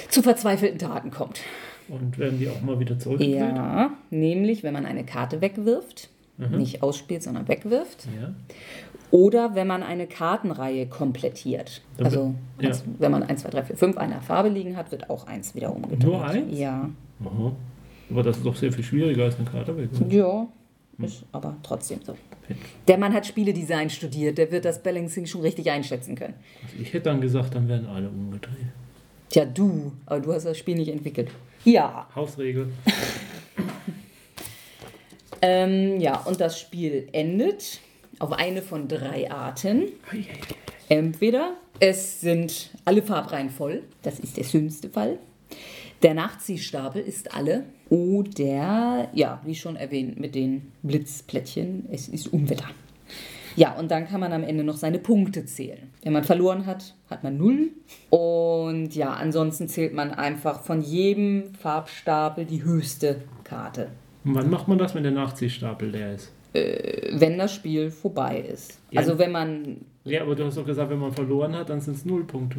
zu 0.08 0.22
verzweifelten 0.22 0.78
Taten 0.78 1.10
kommt. 1.10 1.40
Und 1.88 2.18
werden 2.18 2.38
die 2.38 2.48
auch 2.48 2.60
mal 2.62 2.78
wieder 2.78 2.98
zurückgedreht? 2.98 3.36
Ja, 3.38 3.90
nämlich 4.10 4.62
wenn 4.62 4.72
man 4.72 4.86
eine 4.86 5.04
Karte 5.04 5.40
wegwirft, 5.40 6.08
nicht 6.38 6.82
ausspielt, 6.82 7.22
sondern 7.22 7.48
wegwirft. 7.48 8.06
Ja. 8.18 8.32
Oder 9.10 9.54
wenn 9.54 9.66
man 9.66 9.82
eine 9.82 10.06
Kartenreihe 10.06 10.86
komplettiert. 10.86 11.82
Dann 11.98 12.06
Also 12.06 12.34
wird- 12.56 12.62
ja. 12.62 12.68
eins, 12.70 12.84
wenn 12.98 13.10
man 13.12 13.22
1, 13.24 13.42
2, 13.42 13.50
3, 13.50 13.62
4, 13.64 13.76
5 13.76 13.98
einer 13.98 14.22
Farbe 14.22 14.48
liegen 14.48 14.76
hat, 14.76 14.90
wird 14.92 15.10
auch 15.10 15.26
eins 15.26 15.54
wieder 15.54 15.74
umgedreht. 15.74 16.02
Nur 16.04 16.24
eins? 16.24 16.58
Ja. 16.58 16.88
Aha. 17.22 17.52
Aber 18.10 18.22
das 18.22 18.38
ist 18.38 18.46
doch 18.46 18.56
sehr 18.56 18.72
viel 18.72 18.84
schwieriger 18.84 19.24
als 19.24 19.36
eine 19.36 19.44
Karte 19.50 19.76
weg. 19.76 19.90
oder? 20.00 20.10
Ja, 20.14 20.46
ist 21.04 21.24
aber 21.32 21.56
trotzdem 21.62 22.00
so. 22.04 22.16
Der 22.88 22.98
Mann 22.98 23.12
hat 23.12 23.26
Spieledesign 23.26 23.90
studiert, 23.90 24.38
der 24.38 24.50
wird 24.50 24.64
das 24.64 24.82
Balancing 24.82 25.26
schon 25.26 25.42
richtig 25.42 25.70
einschätzen 25.70 26.14
können. 26.14 26.34
Also 26.62 26.76
ich 26.80 26.92
hätte 26.92 27.04
dann 27.04 27.20
gesagt, 27.20 27.54
dann 27.54 27.68
werden 27.68 27.86
alle 27.86 28.08
umgedreht. 28.08 28.66
Tja, 29.28 29.44
du, 29.44 29.92
aber 30.06 30.20
du 30.20 30.32
hast 30.32 30.44
das 30.44 30.58
Spiel 30.58 30.76
nicht 30.76 30.88
entwickelt. 30.88 31.30
Ja, 31.64 32.08
Hausregel. 32.16 32.72
ähm, 35.42 36.00
ja, 36.00 36.18
und 36.20 36.40
das 36.40 36.58
Spiel 36.58 37.08
endet 37.12 37.80
auf 38.18 38.32
eine 38.32 38.62
von 38.62 38.88
drei 38.88 39.30
Arten. 39.30 39.84
Entweder 40.88 41.54
es 41.78 42.20
sind 42.20 42.70
alle 42.84 43.02
Farbreihen 43.02 43.50
voll, 43.50 43.84
das 44.02 44.18
ist 44.18 44.36
der 44.36 44.44
schlimmste 44.44 44.90
Fall. 44.90 45.18
Der 46.02 46.14
Nachziehstapel 46.14 47.02
ist 47.02 47.34
alle. 47.34 47.64
Oder, 47.90 49.08
ja, 49.12 49.40
wie 49.44 49.54
schon 49.54 49.76
erwähnt, 49.76 50.18
mit 50.18 50.34
den 50.34 50.72
Blitzplättchen, 50.82 51.86
es 51.90 52.08
ist 52.08 52.32
Unwetter. 52.32 52.68
Ja, 53.56 53.72
und 53.78 53.90
dann 53.90 54.06
kann 54.06 54.20
man 54.20 54.32
am 54.32 54.44
Ende 54.44 54.62
noch 54.64 54.76
seine 54.76 54.98
Punkte 54.98 55.44
zählen. 55.44 55.90
Wenn 56.02 56.12
man 56.12 56.24
verloren 56.24 56.66
hat, 56.66 56.94
hat 57.10 57.24
man 57.24 57.36
null. 57.36 57.70
Und 58.08 58.94
ja, 58.94 59.12
ansonsten 59.12 59.68
zählt 59.68 59.92
man 59.92 60.12
einfach 60.12 60.62
von 60.62 60.80
jedem 60.80 61.52
Farbstapel 61.54 62.44
die 62.44 62.62
höchste 62.62 63.22
Karte, 63.44 63.88
Und 64.24 64.36
wann 64.36 64.48
macht 64.48 64.68
man 64.68 64.78
das, 64.78 64.94
wenn 64.94 65.02
der 65.02 65.12
Nachziehstapel 65.12 65.90
leer 65.90 66.14
ist? 66.14 66.32
wenn 66.52 67.38
das 67.38 67.54
Spiel 67.54 67.90
vorbei 67.92 68.40
ist. 68.40 68.80
Ja. 68.90 69.00
Also 69.00 69.18
wenn 69.18 69.30
man 69.30 69.76
Ja, 70.04 70.22
aber 70.22 70.34
du 70.34 70.44
hast 70.44 70.56
doch 70.56 70.66
gesagt, 70.66 70.90
wenn 70.90 70.98
man 70.98 71.12
verloren 71.12 71.54
hat, 71.54 71.70
dann 71.70 71.80
sind 71.80 71.96
es 71.96 72.04
null 72.04 72.24
Punkte. 72.24 72.58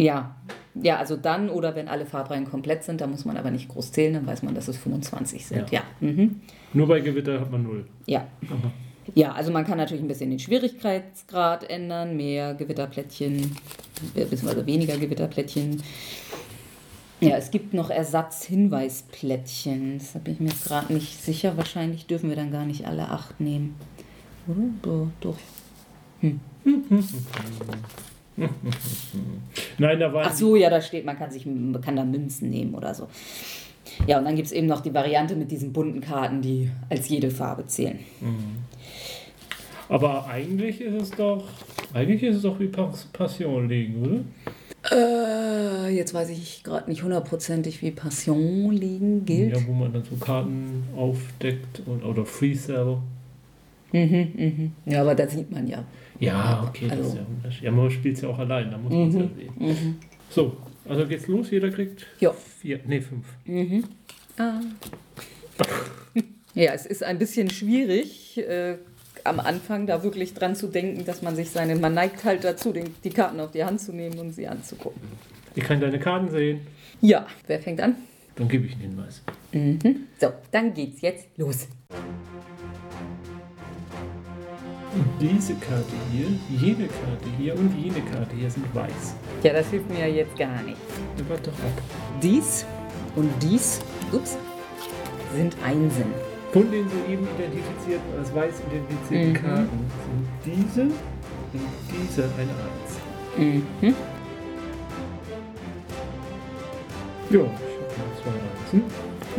Ja, 0.00 0.34
Ja, 0.74 0.98
also 0.98 1.16
dann 1.16 1.48
oder 1.50 1.74
wenn 1.74 1.88
alle 1.88 2.06
Farbreihen 2.06 2.46
komplett 2.46 2.84
sind, 2.84 3.02
da 3.02 3.06
muss 3.06 3.26
man 3.26 3.36
aber 3.36 3.50
nicht 3.50 3.68
groß 3.68 3.92
zählen, 3.92 4.14
dann 4.14 4.26
weiß 4.26 4.42
man, 4.42 4.54
dass 4.54 4.66
es 4.68 4.78
25 4.78 5.46
sind. 5.46 5.70
Ja. 5.70 5.80
ja. 5.80 6.08
Mhm. 6.08 6.40
Nur 6.72 6.88
bei 6.88 7.00
Gewitter 7.00 7.38
hat 7.40 7.50
man 7.50 7.64
null. 7.64 7.84
Ja. 8.06 8.26
Aha. 8.48 8.70
Ja, 9.14 9.32
also 9.32 9.52
man 9.52 9.66
kann 9.66 9.76
natürlich 9.76 10.02
ein 10.02 10.08
bisschen 10.08 10.30
den 10.30 10.38
Schwierigkeitsgrad 10.38 11.68
ändern, 11.68 12.16
mehr 12.16 12.54
Gewitterplättchen, 12.54 13.54
beziehungsweise 14.14 14.64
weniger 14.66 14.96
Gewitterplättchen. 14.96 15.82
Ja, 17.20 17.36
es 17.36 17.50
gibt 17.50 17.74
noch 17.74 17.90
Ersatzhinweisplättchen. 17.90 19.98
Das 19.98 20.12
bin 20.22 20.32
ich 20.34 20.40
mir 20.40 20.48
jetzt 20.48 20.64
gerade 20.64 20.94
nicht 20.94 21.22
sicher. 21.22 21.58
Wahrscheinlich 21.58 22.06
dürfen 22.06 22.30
wir 22.30 22.36
dann 22.36 22.50
gar 22.52 22.64
nicht 22.64 22.86
alle 22.86 23.10
acht 23.10 23.38
nehmen. 23.40 23.74
Oder? 24.46 24.70
Doch. 24.80 25.08
doch. 25.20 25.36
Hm. 26.20 26.40
Nein, 29.78 30.00
da 30.00 30.12
war. 30.12 30.26
Ach 30.26 30.34
so, 30.34 30.56
ja, 30.56 30.70
da 30.70 30.80
steht, 30.80 31.04
man 31.04 31.18
kann 31.18 31.30
sich 31.30 31.46
man 31.46 31.80
kann 31.80 31.96
da 31.96 32.04
Münzen 32.04 32.50
nehmen 32.50 32.74
oder 32.74 32.94
so. 32.94 33.08
Ja, 34.06 34.18
und 34.18 34.24
dann 34.24 34.36
gibt 34.36 34.46
es 34.46 34.52
eben 34.52 34.66
noch 34.66 34.80
die 34.80 34.94
Variante 34.94 35.36
mit 35.36 35.50
diesen 35.50 35.72
bunten 35.72 36.00
Karten, 36.00 36.40
die 36.40 36.70
als 36.88 37.08
jede 37.08 37.30
Farbe 37.30 37.66
zählen. 37.66 37.98
Mhm. 38.20 38.58
Aber 39.88 40.26
eigentlich 40.26 40.80
ist 40.80 41.02
es 41.02 41.10
doch, 41.10 41.44
eigentlich 41.92 42.22
ist 42.22 42.36
es 42.36 42.42
doch 42.42 42.60
wie 42.60 42.68
Passion 42.68 43.68
liegen, 43.68 44.02
oder? 44.02 44.20
Äh, 44.92 45.94
jetzt 45.94 46.14
weiß 46.14 46.30
ich 46.30 46.62
gerade 46.62 46.88
nicht 46.88 47.02
hundertprozentig, 47.02 47.82
wie 47.82 47.90
Passion 47.90 48.72
liegen 48.72 49.24
gilt. 49.24 49.56
Ja, 49.56 49.66
wo 49.66 49.72
man 49.72 49.92
dann 49.92 50.04
so 50.04 50.16
Karten 50.16 50.84
aufdeckt 50.96 51.82
und, 51.86 52.04
oder 52.04 52.24
Freestyle. 52.24 52.98
Mhm, 53.92 54.32
mhm. 54.36 54.72
Ja, 54.86 55.02
aber 55.02 55.14
da 55.14 55.28
sieht 55.28 55.50
man 55.50 55.66
ja. 55.66 55.84
Ja, 56.20 56.64
okay, 56.68 56.88
also. 56.90 57.02
das 57.02 57.12
ist 57.12 57.16
ja 57.16 57.26
Unterschied. 57.26 57.62
Ja, 57.62 57.70
man 57.70 57.90
spielt 57.90 58.16
es 58.16 58.22
ja 58.22 58.28
auch 58.28 58.38
allein, 58.38 58.70
da 58.70 58.78
muss 58.78 58.92
man 58.92 59.08
es 59.08 59.14
mhm, 59.14 59.20
ja 59.20 59.28
sehen. 59.34 59.52
Mhm. 59.56 59.96
So, 60.28 60.56
also 60.88 61.06
geht's 61.06 61.26
los, 61.26 61.50
jeder 61.50 61.70
kriegt 61.70 62.06
ja. 62.20 62.32
vier, 62.32 62.80
nee, 62.86 63.00
fünf. 63.00 63.26
Mhm. 63.46 63.84
Ah. 64.38 64.60
ja, 66.54 66.72
es 66.72 66.86
ist 66.86 67.02
ein 67.02 67.18
bisschen 67.18 67.50
schwierig, 67.50 68.38
äh, 68.38 68.76
am 69.24 69.40
Anfang 69.40 69.86
da 69.86 70.02
wirklich 70.02 70.34
dran 70.34 70.54
zu 70.54 70.68
denken, 70.68 71.04
dass 71.04 71.22
man 71.22 71.36
sich 71.36 71.50
seine, 71.50 71.76
man 71.76 71.94
neigt 71.94 72.24
halt 72.24 72.44
dazu, 72.44 72.72
den, 72.72 72.94
die 73.02 73.10
Karten 73.10 73.40
auf 73.40 73.50
die 73.50 73.64
Hand 73.64 73.80
zu 73.80 73.92
nehmen 73.92 74.18
und 74.18 74.32
sie 74.32 74.46
anzugucken. 74.46 75.00
Ich 75.54 75.64
kann 75.64 75.80
deine 75.80 75.98
Karten 75.98 76.30
sehen. 76.30 76.60
Ja, 77.00 77.26
wer 77.46 77.60
fängt 77.60 77.80
an? 77.80 77.96
Dann 78.36 78.48
gebe 78.48 78.66
ich 78.66 78.72
einen 78.74 78.82
Hinweis. 78.82 79.22
Mhm. 79.52 80.06
So, 80.20 80.32
dann 80.50 80.72
geht's 80.74 81.00
jetzt 81.00 81.26
los. 81.36 81.66
Diese 85.20 85.54
Karte 85.54 85.84
hier, 86.10 86.26
jene 86.48 86.88
Karte 86.88 87.28
hier 87.38 87.54
und 87.54 87.72
jene 87.78 88.00
Karte 88.00 88.34
hier 88.36 88.50
sind 88.50 88.74
weiß. 88.74 89.14
Ja, 89.42 89.52
das 89.52 89.68
hilft 89.68 89.88
mir 89.88 90.00
ja 90.00 90.06
jetzt 90.06 90.36
gar 90.36 90.62
nicht. 90.62 90.78
Ja, 91.16 91.24
warte 91.28 91.50
doch 91.50 91.58
ab. 91.58 91.82
Dies 92.20 92.66
und 93.14 93.30
dies, 93.40 93.80
ups, 94.12 94.36
sind 95.34 95.54
Einsen. 95.64 96.06
Von 96.52 96.70
den 96.72 96.88
soeben 96.88 97.28
identifizierten, 97.38 98.18
als 98.18 98.34
weiß 98.34 98.54
identifizierten 98.66 99.32
mhm. 99.32 99.34
Karten 99.34 99.78
sind 100.44 100.56
diese 100.56 100.82
und 100.82 100.92
diese 101.92 102.24
eine 102.24 102.50
Eins. 102.50 102.90
Mhm. 103.36 103.94
Ja, 107.30 107.38
ich 107.38 107.38
habe 107.38 107.46
mal 107.46 108.10
zwei 108.20 108.34
Einsen. 108.34 108.82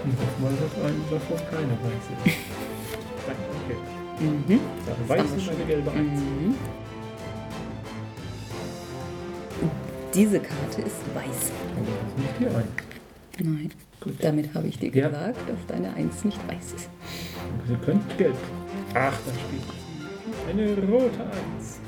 Und 0.04 0.14
hoffe 0.14 0.42
mal, 0.42 0.54
dass 0.54 0.86
eine 0.86 1.04
davon 1.12 1.38
keine 1.50 1.74
weiße 1.84 2.30
ist. 2.30 2.38
Mhm. 4.22 4.60
Eine 4.86 5.10
weiße 5.10 5.34
und 5.34 5.50
eine 5.50 5.66
gelbe 5.66 5.92
Eins. 5.92 6.22
Mhm. 6.22 6.56
Diese 10.14 10.40
Karte 10.40 10.82
ist 10.82 10.98
weiß. 11.16 11.52
Aber 11.78 11.86
das 11.86 12.10
ist 12.10 12.18
nicht 12.18 12.40
die 12.40 12.48
Eins. 12.48 12.68
Nein. 13.40 13.72
Gut. 14.02 14.16
Damit 14.20 14.54
habe 14.54 14.68
ich 14.68 14.80
dir 14.80 14.90
ja. 14.94 15.08
gesagt, 15.08 15.38
dass 15.48 15.66
deine 15.68 15.94
Eins 15.94 16.24
nicht 16.26 16.40
weiß 16.48 16.74
ist. 16.76 16.90
Sie 17.68 17.76
könnt 17.86 18.18
gelb. 18.18 18.36
Ach, 18.94 19.18
da 19.26 19.32
spielt 19.34 19.64
eine 20.50 20.92
rote 20.92 21.24
Eins. 21.24 21.80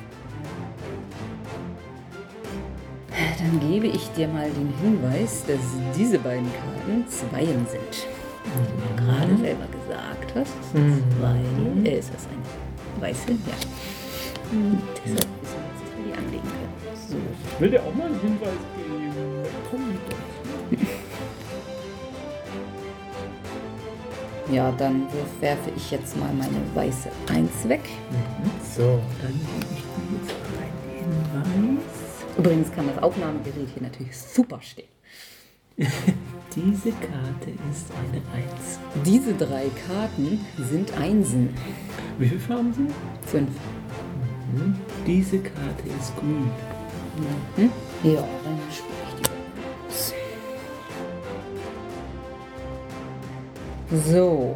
Dann 3.37 3.59
gebe 3.59 3.87
ich 3.87 4.07
dir 4.11 4.27
mal 4.27 4.49
den 4.49 4.71
Hinweis, 4.81 5.43
dass 5.45 5.59
diese 5.97 6.17
beiden 6.19 6.47
Karten 6.53 7.05
Zweien 7.07 7.65
sind. 7.67 8.07
Wie 8.43 8.65
du 8.67 8.73
mir 8.75 9.07
gerade 9.07 9.31
mhm. 9.31 9.41
selber 9.41 9.65
gesagt 9.67 10.35
hast. 10.35 10.73
Mhm. 10.73 11.03
Zwei. 11.19 11.89
Äh, 11.89 11.99
ist 11.99 12.13
das 12.13 12.27
eine 12.27 13.01
weiße? 13.01 13.31
Ja. 13.31 13.37
Und 14.51 14.81
deshalb 15.03 15.27
wissen 15.41 15.57
wir 15.57 15.73
wir 15.97 16.13
die 16.13 16.17
anlegen 16.17 16.43
können. 16.43 16.73
So. 17.07 17.59
Will 17.59 17.69
der 17.69 17.83
auch 17.83 17.93
mal 17.93 18.07
einen 18.07 18.19
Hinweis 18.19 18.49
geben? 18.77 18.93
Komm 19.69 19.99
doch. 20.09 20.17
Ja, 24.51 24.71
dann 24.73 25.07
werfe 25.39 25.71
ich 25.75 25.89
jetzt 25.89 26.17
mal 26.17 26.31
meine 26.33 26.59
weiße 26.75 27.09
1 27.29 27.69
weg. 27.69 27.81
Mhm. 28.11 28.51
So, 28.75 28.99
dann 29.21 29.31
gebe 29.31 29.73
ich 29.73 29.81
dir 29.81 30.17
jetzt 30.19 30.35
einen 30.59 31.73
Hinweis. 31.73 32.37
Übrigens 32.37 32.71
kann 32.71 32.87
das 32.87 33.01
Aufnahmegerät 33.01 33.69
hier 33.73 33.83
natürlich 33.83 34.17
super 34.17 34.61
stehen. 34.61 34.92
Diese 36.55 36.91
Karte 36.91 37.49
ist 37.71 37.87
eine 37.97 38.21
1. 38.43 38.79
Diese 39.03 39.33
drei 39.33 39.71
Karten 39.87 40.45
sind 40.69 40.95
Einsen. 40.99 41.49
Wie 42.19 42.27
viele 42.27 42.39
Farben 42.39 42.71
sind? 42.73 42.91
Fünf. 43.25 43.49
Mhm. 44.53 44.75
Diese 45.07 45.39
Karte 45.39 45.89
ist 45.99 46.15
grün. 46.15 46.51
Mhm. 47.57 47.71
Ja, 48.03 48.21
dann 48.43 48.59
spiele 48.71 48.93
ich 49.07 49.15
die 53.91 54.11
So, 54.11 54.55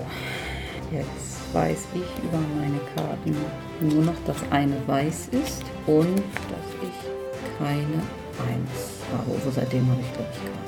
jetzt 0.92 1.54
weiß 1.54 1.88
ich 1.96 2.24
über 2.24 2.40
meine 2.60 2.80
Karten 2.96 3.36
nur 3.82 4.04
noch, 4.06 4.26
dass 4.28 4.38
eine 4.52 4.76
weiß 4.88 5.30
ist 5.30 5.64
und 5.88 6.18
dass 6.18 6.68
ich 6.84 7.58
keine 7.58 8.04
1 8.54 8.70
habe. 9.14 9.32
Also 9.34 9.52
seitdem 9.52 9.90
habe 9.90 10.02
ich, 10.02 10.14
glaube 10.14 10.30
ich, 10.32 10.40
keine. 10.40 10.67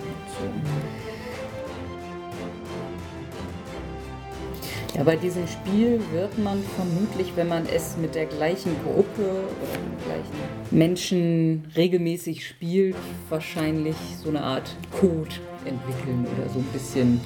Ja, 4.96 5.03
bei 5.03 5.15
diesem 5.15 5.48
Spiel 5.48 6.01
wird 6.12 6.38
man 6.39 6.62
vermutlich, 6.75 7.31
wenn 7.36 7.48
man 7.48 7.65
es 7.67 7.96
mit 7.96 8.15
der 8.15 8.25
gleichen 8.25 8.75
Gruppe 8.84 9.22
oder 9.22 9.77
den 9.77 9.98
gleichen 10.05 10.38
Menschen 10.72 11.72
regelmäßig 11.75 12.46
spielt, 12.46 12.98
wahrscheinlich 13.29 13.96
so 14.22 14.29
eine 14.29 14.43
Art 14.43 14.75
Code 15.00 15.36
entwickeln 15.63 16.27
oder 16.36 16.50
so 16.50 16.60
ein 16.60 16.67
bisschen 16.74 17.22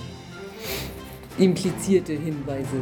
implizierte 1.40 2.14
Hinweise 2.14 2.78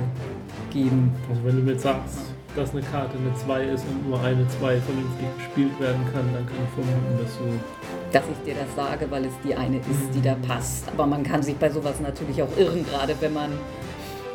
geben. 0.73 1.13
Also 1.29 1.41
wenn 1.45 1.55
du 1.55 1.61
mir 1.61 1.79
sagst, 1.79 2.17
dass 2.55 2.71
eine 2.71 2.81
Karte 2.81 3.17
eine 3.17 3.33
2 3.33 3.63
ist 3.63 3.85
und 3.87 4.09
nur 4.09 4.19
eine 4.19 4.45
2 4.45 4.77
vernünftig 4.81 5.27
gespielt 5.37 5.79
werden 5.79 6.01
kann, 6.11 6.33
dann 6.33 6.45
kann 6.45 6.57
ich 6.65 6.73
vermuten, 6.73 7.23
dass 7.23 7.37
du... 7.37 7.80
Dass 8.11 8.23
ich 8.29 8.43
dir 8.45 8.55
das 8.55 8.75
sage, 8.75 9.09
weil 9.09 9.25
es 9.25 9.33
die 9.43 9.55
eine 9.55 9.77
ist, 9.77 10.13
die 10.13 10.21
da 10.21 10.35
passt. 10.47 10.89
Aber 10.89 11.05
man 11.05 11.23
kann 11.23 11.41
sich 11.43 11.55
bei 11.55 11.69
sowas 11.69 11.99
natürlich 12.01 12.41
auch 12.41 12.57
irren, 12.57 12.85
gerade 12.85 13.15
wenn 13.19 13.33
man 13.33 13.51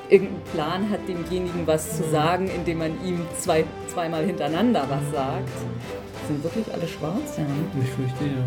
irgendeinen 0.09 0.43
Plan 0.53 0.91
hat, 0.91 1.01
demjenigen 1.09 1.67
was 1.67 1.97
zu 1.97 2.05
mhm. 2.05 2.11
sagen, 2.11 2.49
indem 2.49 2.79
man 2.79 3.05
ihm 3.05 3.21
zwei, 3.39 3.65
zweimal 3.89 4.25
hintereinander 4.25 4.87
was 4.89 5.13
sagt. 5.13 5.49
Sind 6.27 6.43
wirklich 6.43 6.73
alle 6.73 6.89
schwarz? 6.89 7.37
Ja. 7.37 7.45
Ich 7.83 7.91
fürchte 7.91 8.25
ja. 8.25 8.45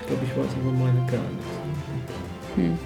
Ich 0.00 0.06
glaube, 0.06 0.22
ich 0.24 0.30
weiß 0.30 0.52
aber 0.62 0.72
meine 0.72 1.06
gar 1.06 1.28
nicht. 1.30 1.60
Hm. 2.56 2.78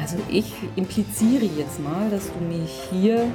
Also 0.00 0.16
ich 0.28 0.52
impliziere 0.76 1.44
jetzt 1.44 1.80
mal, 1.82 2.08
dass 2.10 2.30
du 2.32 2.44
mir 2.44 2.64
hier 2.64 3.28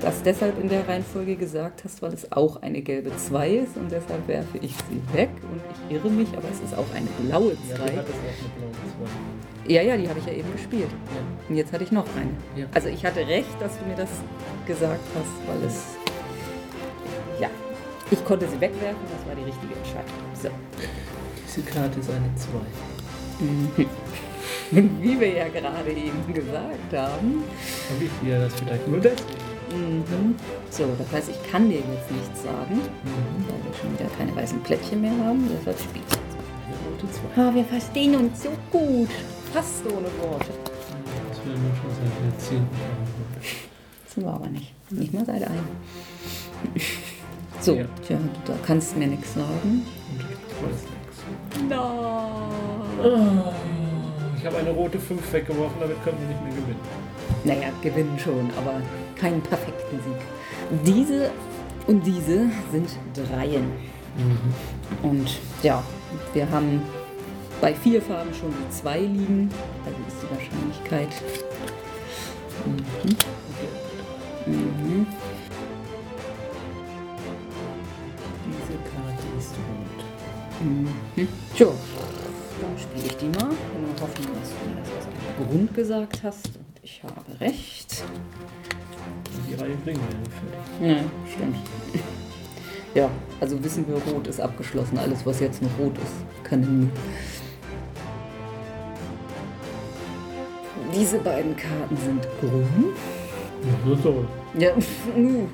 das 0.00 0.22
deshalb 0.22 0.58
in 0.60 0.68
der 0.68 0.86
Reihenfolge 0.88 1.36
gesagt 1.36 1.84
hast, 1.84 2.00
weil 2.02 2.12
es 2.12 2.30
auch 2.32 2.62
eine 2.62 2.80
gelbe 2.80 3.14
2 3.14 3.50
ist 3.50 3.76
und 3.76 3.90
deshalb 3.90 4.26
werfe 4.28 4.58
ich 4.60 4.72
sie 4.72 5.16
weg 5.16 5.30
und 5.42 5.60
ich 5.70 5.96
irre 5.96 6.10
mich, 6.10 6.28
aber 6.36 6.48
es 6.50 6.60
ist 6.60 6.76
auch 6.76 6.86
eine 6.94 7.08
blaue 7.28 7.52
2. 7.74 8.04
Ja, 9.66 9.82
ja, 9.82 9.82
ja, 9.82 9.96
die 9.96 10.08
habe 10.08 10.18
ich 10.18 10.26
ja 10.26 10.32
eben 10.32 10.50
gespielt. 10.52 10.88
Ja. 10.90 11.48
Und 11.48 11.56
jetzt 11.56 11.72
hatte 11.72 11.84
ich 11.84 11.92
noch 11.92 12.06
eine. 12.16 12.30
Ja. 12.60 12.66
Also 12.72 12.88
ich 12.88 13.04
hatte 13.04 13.26
recht, 13.26 13.60
dass 13.60 13.78
du 13.78 13.84
mir 13.84 13.96
das 13.96 14.10
gesagt 14.66 15.04
hast, 15.14 15.48
weil 15.48 15.68
es... 15.68 15.96
Ja, 17.40 17.48
ich 18.10 18.24
konnte 18.24 18.48
sie 18.48 18.60
wegwerfen, 18.60 19.00
das 19.16 19.26
war 19.26 19.34
die 19.34 19.44
richtige 19.44 19.74
Entscheidung. 19.74 20.14
So. 20.34 20.48
Diese 21.46 21.62
Karte 21.62 22.00
ist 22.00 22.10
eine 22.10 22.34
2. 22.36 23.44
Mhm. 23.44 23.86
Wie 25.02 25.18
wir 25.18 25.32
ja 25.32 25.48
gerade 25.48 25.90
eben 25.90 26.32
gesagt 26.32 26.92
haben. 26.94 27.34
Und 27.34 28.02
ich 28.02 28.28
ja 28.28 28.38
das 28.40 28.54
vielleicht 28.54 28.86
nur 28.86 29.00
deswegen. 29.00 29.39
Mhm. 29.72 30.34
So, 30.70 30.84
das 30.98 31.12
heißt, 31.12 31.30
ich 31.30 31.50
kann 31.50 31.68
dir 31.68 31.78
jetzt 31.78 32.10
nichts 32.10 32.42
sagen, 32.42 32.76
mhm. 32.76 33.44
weil 33.48 33.64
wir 33.64 33.78
schon 33.78 33.92
wieder 33.92 34.10
keine 34.16 34.34
weißen 34.34 34.60
Plättchen 34.62 35.00
mehr 35.00 35.12
haben. 35.24 35.48
Deshalb 35.48 35.78
spiele 35.78 36.04
ich 36.08 36.14
jetzt 36.14 36.30
rote 37.02 37.12
2. 37.34 37.42
Ah, 37.42 37.54
wir 37.54 37.64
verstehen 37.64 38.14
uns 38.16 38.42
so 38.42 38.50
gut. 38.70 39.08
Fast 39.52 39.84
ohne 39.86 40.08
Worte. 40.22 40.50
Das 40.64 41.46
werden 41.46 41.62
wir 41.62 41.74
schon 41.76 41.90
seit 41.96 42.32
Jahrzehnten 42.32 42.76
haben. 42.76 43.10
Sind 44.06 44.24
wir 44.24 44.32
aber 44.32 44.48
nicht. 44.48 44.72
Nicht 44.90 45.14
mal 45.14 45.24
seit 45.24 45.42
einem. 45.42 45.68
So, 47.60 47.74
ja. 47.74 47.84
tja, 48.06 48.16
du 48.16 48.52
da 48.52 48.58
kannst 48.66 48.96
mir 48.96 49.06
nichts 49.06 49.34
sagen. 49.34 49.84
Und 50.08 50.18
ich 50.18 50.62
weiß 50.62 50.80
nichts. 50.88 51.76
Oh, 53.04 53.52
ich 54.38 54.46
habe 54.46 54.56
eine 54.56 54.70
rote 54.70 54.98
5 54.98 55.30
weggeworfen, 55.30 55.78
damit 55.78 56.02
können 56.02 56.16
wir 56.20 56.28
nicht 56.28 56.42
mehr 56.42 56.52
gewinnen. 56.52 56.80
Naja, 57.44 57.72
gewinnen 57.82 58.18
schon, 58.18 58.50
aber 58.56 58.80
keinen 59.20 59.42
perfekten 59.42 60.00
Sieg. 60.00 60.94
Diese 60.94 61.30
und 61.86 62.06
diese 62.06 62.50
sind 62.72 62.88
Dreien. 63.14 63.64
Mhm. 64.16 64.54
Und 65.02 65.38
ja, 65.62 65.82
wir 66.32 66.50
haben 66.50 66.82
bei 67.60 67.74
vier 67.74 68.00
Farben 68.00 68.32
schon 68.32 68.50
die 68.50 68.70
zwei 68.70 69.00
liegen, 69.00 69.50
also 69.84 69.98
ist 70.08 70.16
die 70.22 70.30
Wahrscheinlichkeit. 70.34 71.08
Mhm. 72.66 73.16
Mhm. 74.46 75.06
Diese 78.46 78.78
Karte 78.90 79.26
ist 79.38 79.52
rot. 79.52 80.00
Mhm. 80.62 81.28
So, 81.56 81.74
dann 82.60 82.78
spiele 82.78 83.06
ich 83.06 83.16
die 83.16 83.26
mal. 83.26 83.50
Der 83.50 84.02
Hoffnung, 84.02 84.28
dass 84.40 84.50
du 84.50 84.68
mir 84.68 84.76
das 84.80 84.90
aus 84.96 85.48
Grund 85.48 85.74
gesagt 85.74 86.22
hast. 86.22 86.69
Ich 86.92 87.02
habe 87.04 87.40
recht. 87.40 88.02
Die 89.48 89.54
Reihe 89.54 89.76
bringen 89.76 90.00
wir 90.00 90.88
ja 90.88 90.96
fertig. 90.96 91.04
Ja, 91.04 91.30
stimmt. 91.32 91.56
Ja, 92.92 93.08
also 93.40 93.62
wissen 93.62 93.86
wir, 93.86 93.94
Rot 94.12 94.26
ist 94.26 94.40
abgeschlossen. 94.40 94.98
Alles, 94.98 95.24
was 95.24 95.38
jetzt 95.38 95.62
noch 95.62 95.70
rot 95.78 95.96
ist, 95.96 96.42
kann 96.42 96.60
nie. 96.60 96.88
Diese 100.92 101.18
beiden 101.18 101.54
Karten 101.56 101.96
sind 101.96 102.26
grün. 102.40 102.86
Ja, 103.62 103.72
so 103.86 103.94
toll. 103.94 104.26
Ja, 104.58 104.72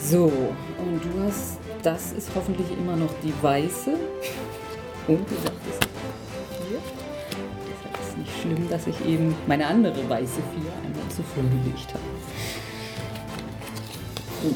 So, 0.00 0.24
und 0.24 1.00
du 1.04 1.22
hast, 1.24 1.58
das 1.84 2.12
ist 2.14 2.28
hoffentlich 2.34 2.72
immer 2.76 2.96
noch 2.96 3.14
die 3.22 3.32
weiße. 3.40 3.92
Und 5.06 5.30
du 5.30 5.34
sagtest 5.36 5.88
schlimm, 8.42 8.68
dass 8.68 8.86
ich 8.86 9.06
eben 9.06 9.34
meine 9.46 9.66
andere 9.66 10.08
weiße 10.08 10.34
4 10.34 10.72
einmal 10.84 11.08
zu 11.08 11.22
früh 11.22 11.42
gelegt 11.42 11.94
habe. 11.94 12.04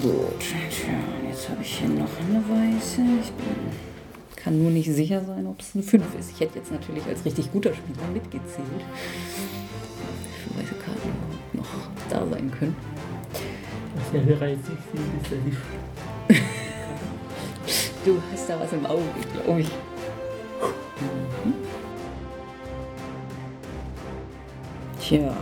Gut, 0.02 0.40
tja, 0.40 0.98
jetzt 1.28 1.48
habe 1.48 1.62
ich 1.62 1.78
hier 1.78 1.88
noch 1.88 2.10
eine 2.18 2.42
weiße. 2.42 3.02
Ich 3.22 3.32
bin, 3.32 3.56
kann 4.34 4.60
nur 4.60 4.70
nicht 4.70 4.92
sicher 4.92 5.24
sein, 5.24 5.46
ob 5.46 5.60
es 5.60 5.74
eine 5.74 5.84
5 5.84 6.04
ist. 6.18 6.32
Ich 6.32 6.40
hätte 6.40 6.58
jetzt 6.58 6.72
natürlich 6.72 7.04
als 7.06 7.24
richtig 7.24 7.52
guter 7.52 7.72
Spieler 7.72 8.08
mitgezählt. 8.12 8.66
Wie 10.44 10.58
weiße 10.58 10.74
Karten 10.74 11.12
noch 11.52 11.68
da 12.10 12.26
sein 12.26 12.50
können. 12.50 12.76
Was 13.94 14.12
höherreizig 14.12 14.78
sind, 14.92 15.22
ist 15.22 15.30
ja 15.30 15.38
nicht. 15.44 15.58
du 18.04 18.20
hast 18.32 18.48
da 18.48 18.60
was 18.60 18.72
im 18.72 18.86
Auge, 18.86 19.02
glaube 19.44 19.60
ich. 19.60 19.68
Tja. 25.06 25.36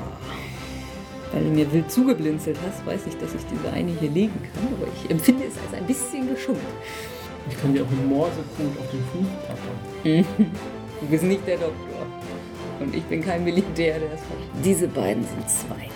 Weil 1.33 1.45
du 1.45 1.51
mir 1.51 1.73
wild 1.73 1.91
zugeblinzelt 1.91 2.59
hast, 2.67 2.85
weiß 2.85 3.07
ich, 3.07 3.17
dass 3.17 3.35
ich 3.35 3.41
diese 3.51 3.73
eine 3.73 3.93
hier 3.93 4.11
legen 4.11 4.39
kann, 4.53 4.69
aber 4.75 4.87
ich 4.95 5.11
empfinde 5.11 5.45
es 5.45 5.57
als 5.59 5.73
ein 5.73 5.87
bisschen 5.87 6.29
geschummelt. 6.29 6.63
Ich 7.49 7.61
kann 7.61 7.73
dir 7.73 7.83
auch 7.83 7.91
einen 7.91 8.09
Morsecode 8.09 8.79
auf 8.79 8.91
den 8.91 9.05
Fuß 9.13 9.27
packen. 9.49 10.51
du 11.01 11.07
bist 11.07 11.25
nicht 11.25 11.47
der 11.47 11.57
Doktor. 11.57 12.07
Und 12.81 12.95
ich 12.95 13.03
bin 13.05 13.23
kein 13.23 13.43
Militär, 13.43 13.99
der 13.99 14.13
es 14.13 14.21
versteht. 14.21 14.65
Diese 14.65 14.89
beiden 14.89 15.25
sind 15.25 15.49
zwei. 15.49 15.89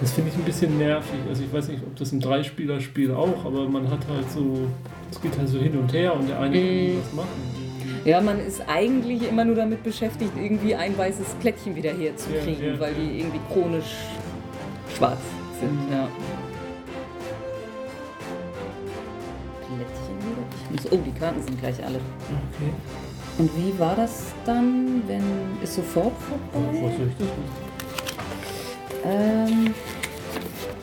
Das 0.00 0.12
finde 0.12 0.30
ich 0.30 0.36
ein 0.36 0.44
bisschen 0.44 0.76
nervig. 0.76 1.20
Also 1.26 1.42
ich 1.42 1.52
weiß 1.52 1.68
nicht, 1.68 1.82
ob 1.82 1.96
das 1.96 2.12
ein 2.12 2.20
Dreispieler-Spiel 2.20 3.12
auch, 3.12 3.46
aber 3.46 3.66
man 3.68 3.90
hat 3.90 4.06
halt 4.08 4.30
so, 4.30 4.66
es 5.10 5.20
geht 5.22 5.38
halt 5.38 5.48
so 5.48 5.58
hin 5.58 5.76
und 5.78 5.92
her 5.92 6.14
und 6.14 6.28
der 6.28 6.40
eine 6.40 6.58
mm. 6.58 6.86
kann 6.86 7.02
was 7.02 7.12
machen. 7.14 7.63
Ja, 8.04 8.20
man 8.20 8.38
ist 8.38 8.62
eigentlich 8.68 9.26
immer 9.26 9.46
nur 9.46 9.56
damit 9.56 9.82
beschäftigt, 9.82 10.32
irgendwie 10.36 10.74
ein 10.74 10.96
weißes 10.96 11.26
Plättchen 11.40 11.74
wieder 11.74 11.90
herzukriegen, 11.90 12.64
ja, 12.64 12.72
ja, 12.72 12.80
weil 12.80 12.92
die 12.94 13.20
irgendwie 13.20 13.40
chronisch 13.50 13.94
schwarz 14.94 15.20
sind. 15.58 15.72
Mhm. 15.72 15.92
Ja. 15.92 16.08
Plättchen 19.66 20.82
wieder? 20.82 20.92
oh, 20.92 21.02
die 21.04 21.18
Karten 21.18 21.42
sind 21.42 21.58
gleich 21.58 21.82
alle. 21.82 21.96
Okay. 21.96 22.72
Und 23.38 23.50
wie 23.56 23.78
war 23.78 23.96
das 23.96 24.26
dann, 24.44 25.02
wenn 25.06 25.22
ist 25.62 25.74
sofort 25.74 26.12
vorbei? 26.20 26.68
Was 26.82 26.96
soll 26.96 27.08
ich 27.08 27.16
das 27.18 27.28
ähm, 29.06 29.74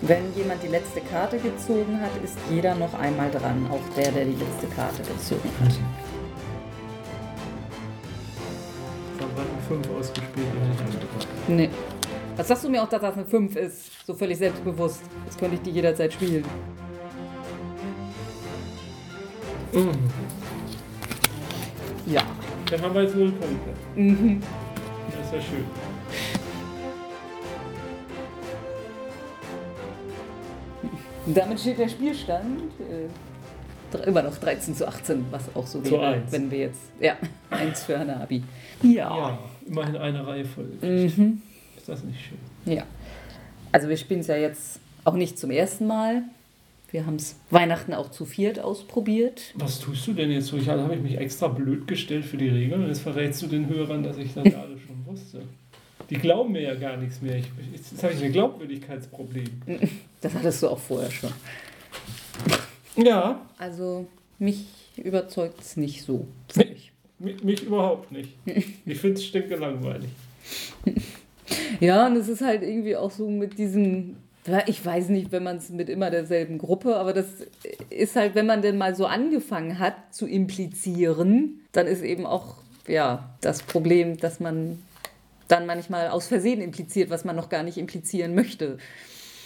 wenn 0.02 0.34
jemand 0.36 0.62
die 0.64 0.68
letzte 0.68 1.02
Karte 1.02 1.38
gezogen 1.38 2.00
hat, 2.02 2.12
ist 2.24 2.38
jeder 2.50 2.76
noch 2.76 2.94
einmal 2.96 3.30
dran, 3.32 3.68
auch 3.72 3.96
der, 3.96 4.12
der 4.12 4.26
die 4.26 4.32
letzte 4.32 4.68
Karte 4.76 5.02
gezogen 5.04 5.50
hat. 5.64 5.74
5 9.72 9.90
ausgespielt. 9.98 10.48
Nee. 11.48 11.70
Was 12.36 12.48
sagst 12.48 12.64
du 12.64 12.70
mir 12.70 12.84
auch, 12.84 12.90
dass 12.90 13.02
das 13.02 13.14
eine 13.16 13.26
5 13.26 13.56
ist? 13.56 14.06
So 14.06 14.14
völlig 14.14 14.38
selbstbewusst. 14.38 15.02
Das 15.26 15.38
könnte 15.38 15.56
ich 15.56 15.62
die 15.62 15.72
jederzeit 15.72 16.12
spielen. 16.12 16.44
Mhm. 19.72 19.92
Ja. 22.06 22.24
Dann 22.70 22.82
haben 22.82 22.96
wir 22.96 23.04
jetzt 23.04 23.16
0 23.16 23.32
Punkte. 23.32 23.74
Mhm. 23.96 24.42
Das 25.18 25.26
ist 25.28 25.34
ja 25.34 25.42
schön. 25.42 25.66
Damit 31.34 31.60
steht 31.60 31.78
der 31.78 31.88
Spielstand 31.88 32.72
äh, 32.80 34.08
immer 34.08 34.24
noch 34.24 34.36
13 34.38 34.76
zu 34.76 34.88
18, 34.88 35.28
was 35.30 35.56
auch 35.56 35.68
so 35.68 35.86
wäre, 35.86 36.24
wenn 36.32 36.50
wir 36.50 36.58
jetzt. 36.58 36.82
Ja, 37.00 37.16
1 37.52 37.84
für 37.84 38.00
Hanabi. 38.00 38.44
Ja. 38.82 39.16
ja 39.16 39.40
immerhin 39.68 39.98
eine 39.98 40.26
Reihe 40.26 40.46
voll. 40.46 40.70
Mhm. 40.82 41.42
Ist 41.78 41.90
das 41.90 42.04
nicht 42.04 42.20
schön? 42.20 42.74
Ja. 42.74 42.86
Also 43.72 43.90
wir 43.90 43.98
spielen 43.98 44.20
es 44.20 44.28
ja 44.28 44.36
jetzt 44.36 44.80
auch 45.04 45.16
nicht 45.16 45.40
zum 45.40 45.52
ersten 45.52 45.88
Mal. 45.88 46.24
Wir 46.92 47.06
haben 47.06 47.16
es 47.16 47.38
Weihnachten 47.50 47.94
auch 47.94 48.12
zu 48.12 48.26
viert 48.26 48.60
ausprobiert. 48.60 49.42
Was 49.56 49.80
tust 49.80 50.06
du 50.08 50.14
denn 50.14 50.30
jetzt 50.30 50.48
so? 50.48 50.58
Ich 50.58 50.68
habe 50.68 50.94
ich 50.94 51.02
mich 51.02 51.18
extra 51.18 51.48
blöd 51.48 51.88
gestellt 51.88 52.26
für 52.26 52.38
die 52.38 52.50
Regeln 52.50 52.84
und 52.84 52.90
jetzt 52.90 53.02
verrätst 53.02 53.42
du 53.42 53.48
den 53.48 53.70
Hörern, 53.70 54.04
dass 54.04 54.18
ich 54.18 54.34
das 54.34 54.46
alles 54.56 54.82
schon 54.82 55.06
wusste. 55.06 55.42
Die 56.10 56.16
glauben 56.16 56.52
mir 56.52 56.62
ja 56.62 56.76
gar 56.76 56.98
nichts 56.98 57.22
mehr. 57.22 57.38
Ich, 57.38 57.46
jetzt 57.74 58.04
habe 58.04 58.14
ich 58.14 58.22
ein 58.22 58.34
Glaubwürdigkeitsproblem. 58.34 59.62
Das 60.20 60.34
hattest 60.34 60.62
du 60.62 60.68
auch 60.68 60.80
vorher 60.80 61.10
schon. 61.10 61.32
Ja. 62.98 63.42
Also 63.58 64.08
mich 64.38 64.66
überzeugt 64.98 65.62
es 65.62 65.78
nicht 65.78 66.04
so. 66.04 66.28
Mich, 66.56 66.91
mich, 67.22 67.64
überhaupt 67.64 68.12
nicht. 68.12 68.30
Ich 68.46 69.00
finde 69.00 69.16
es 69.16 69.26
stinkelangweilig. 69.26 70.10
Ja, 71.80 72.08
und 72.08 72.16
es 72.16 72.28
ist 72.28 72.42
halt 72.42 72.64
irgendwie 72.64 72.96
auch 72.96 73.12
so 73.12 73.30
mit 73.30 73.58
diesem, 73.58 74.18
ich 74.68 74.86
weiß 74.86 75.10
nicht, 75.10 75.32
wenn 75.32 75.44
man 75.44 75.58
es 75.58 75.70
mit 75.70 75.90
immer 75.90 76.10
derselben 76.10 76.58
Gruppe, 76.58 76.96
aber 76.96 77.14
das 77.14 77.28
ist 77.90 78.16
halt, 78.16 78.36
wenn 78.36 78.46
man 78.46 78.62
denn 78.62 78.78
mal 78.78 78.96
so 78.96 79.06
angefangen 79.06 79.80
hat 79.80 79.96
zu 80.12 80.28
implizieren, 80.28 81.62
dann 81.72 81.88
ist 81.88 82.02
eben 82.02 82.26
auch 82.26 82.56
ja, 82.88 83.30
das 83.42 83.64
Problem, 83.64 84.18
dass 84.18 84.40
man 84.40 84.80
dann 85.48 85.66
manchmal 85.66 86.10
aus 86.10 86.28
Versehen 86.28 86.62
impliziert, 86.62 87.10
was 87.10 87.26
man 87.26 87.36
noch 87.36 87.50
gar 87.50 87.64
nicht 87.64 87.78
implizieren 87.78 88.36
möchte. 88.36 88.78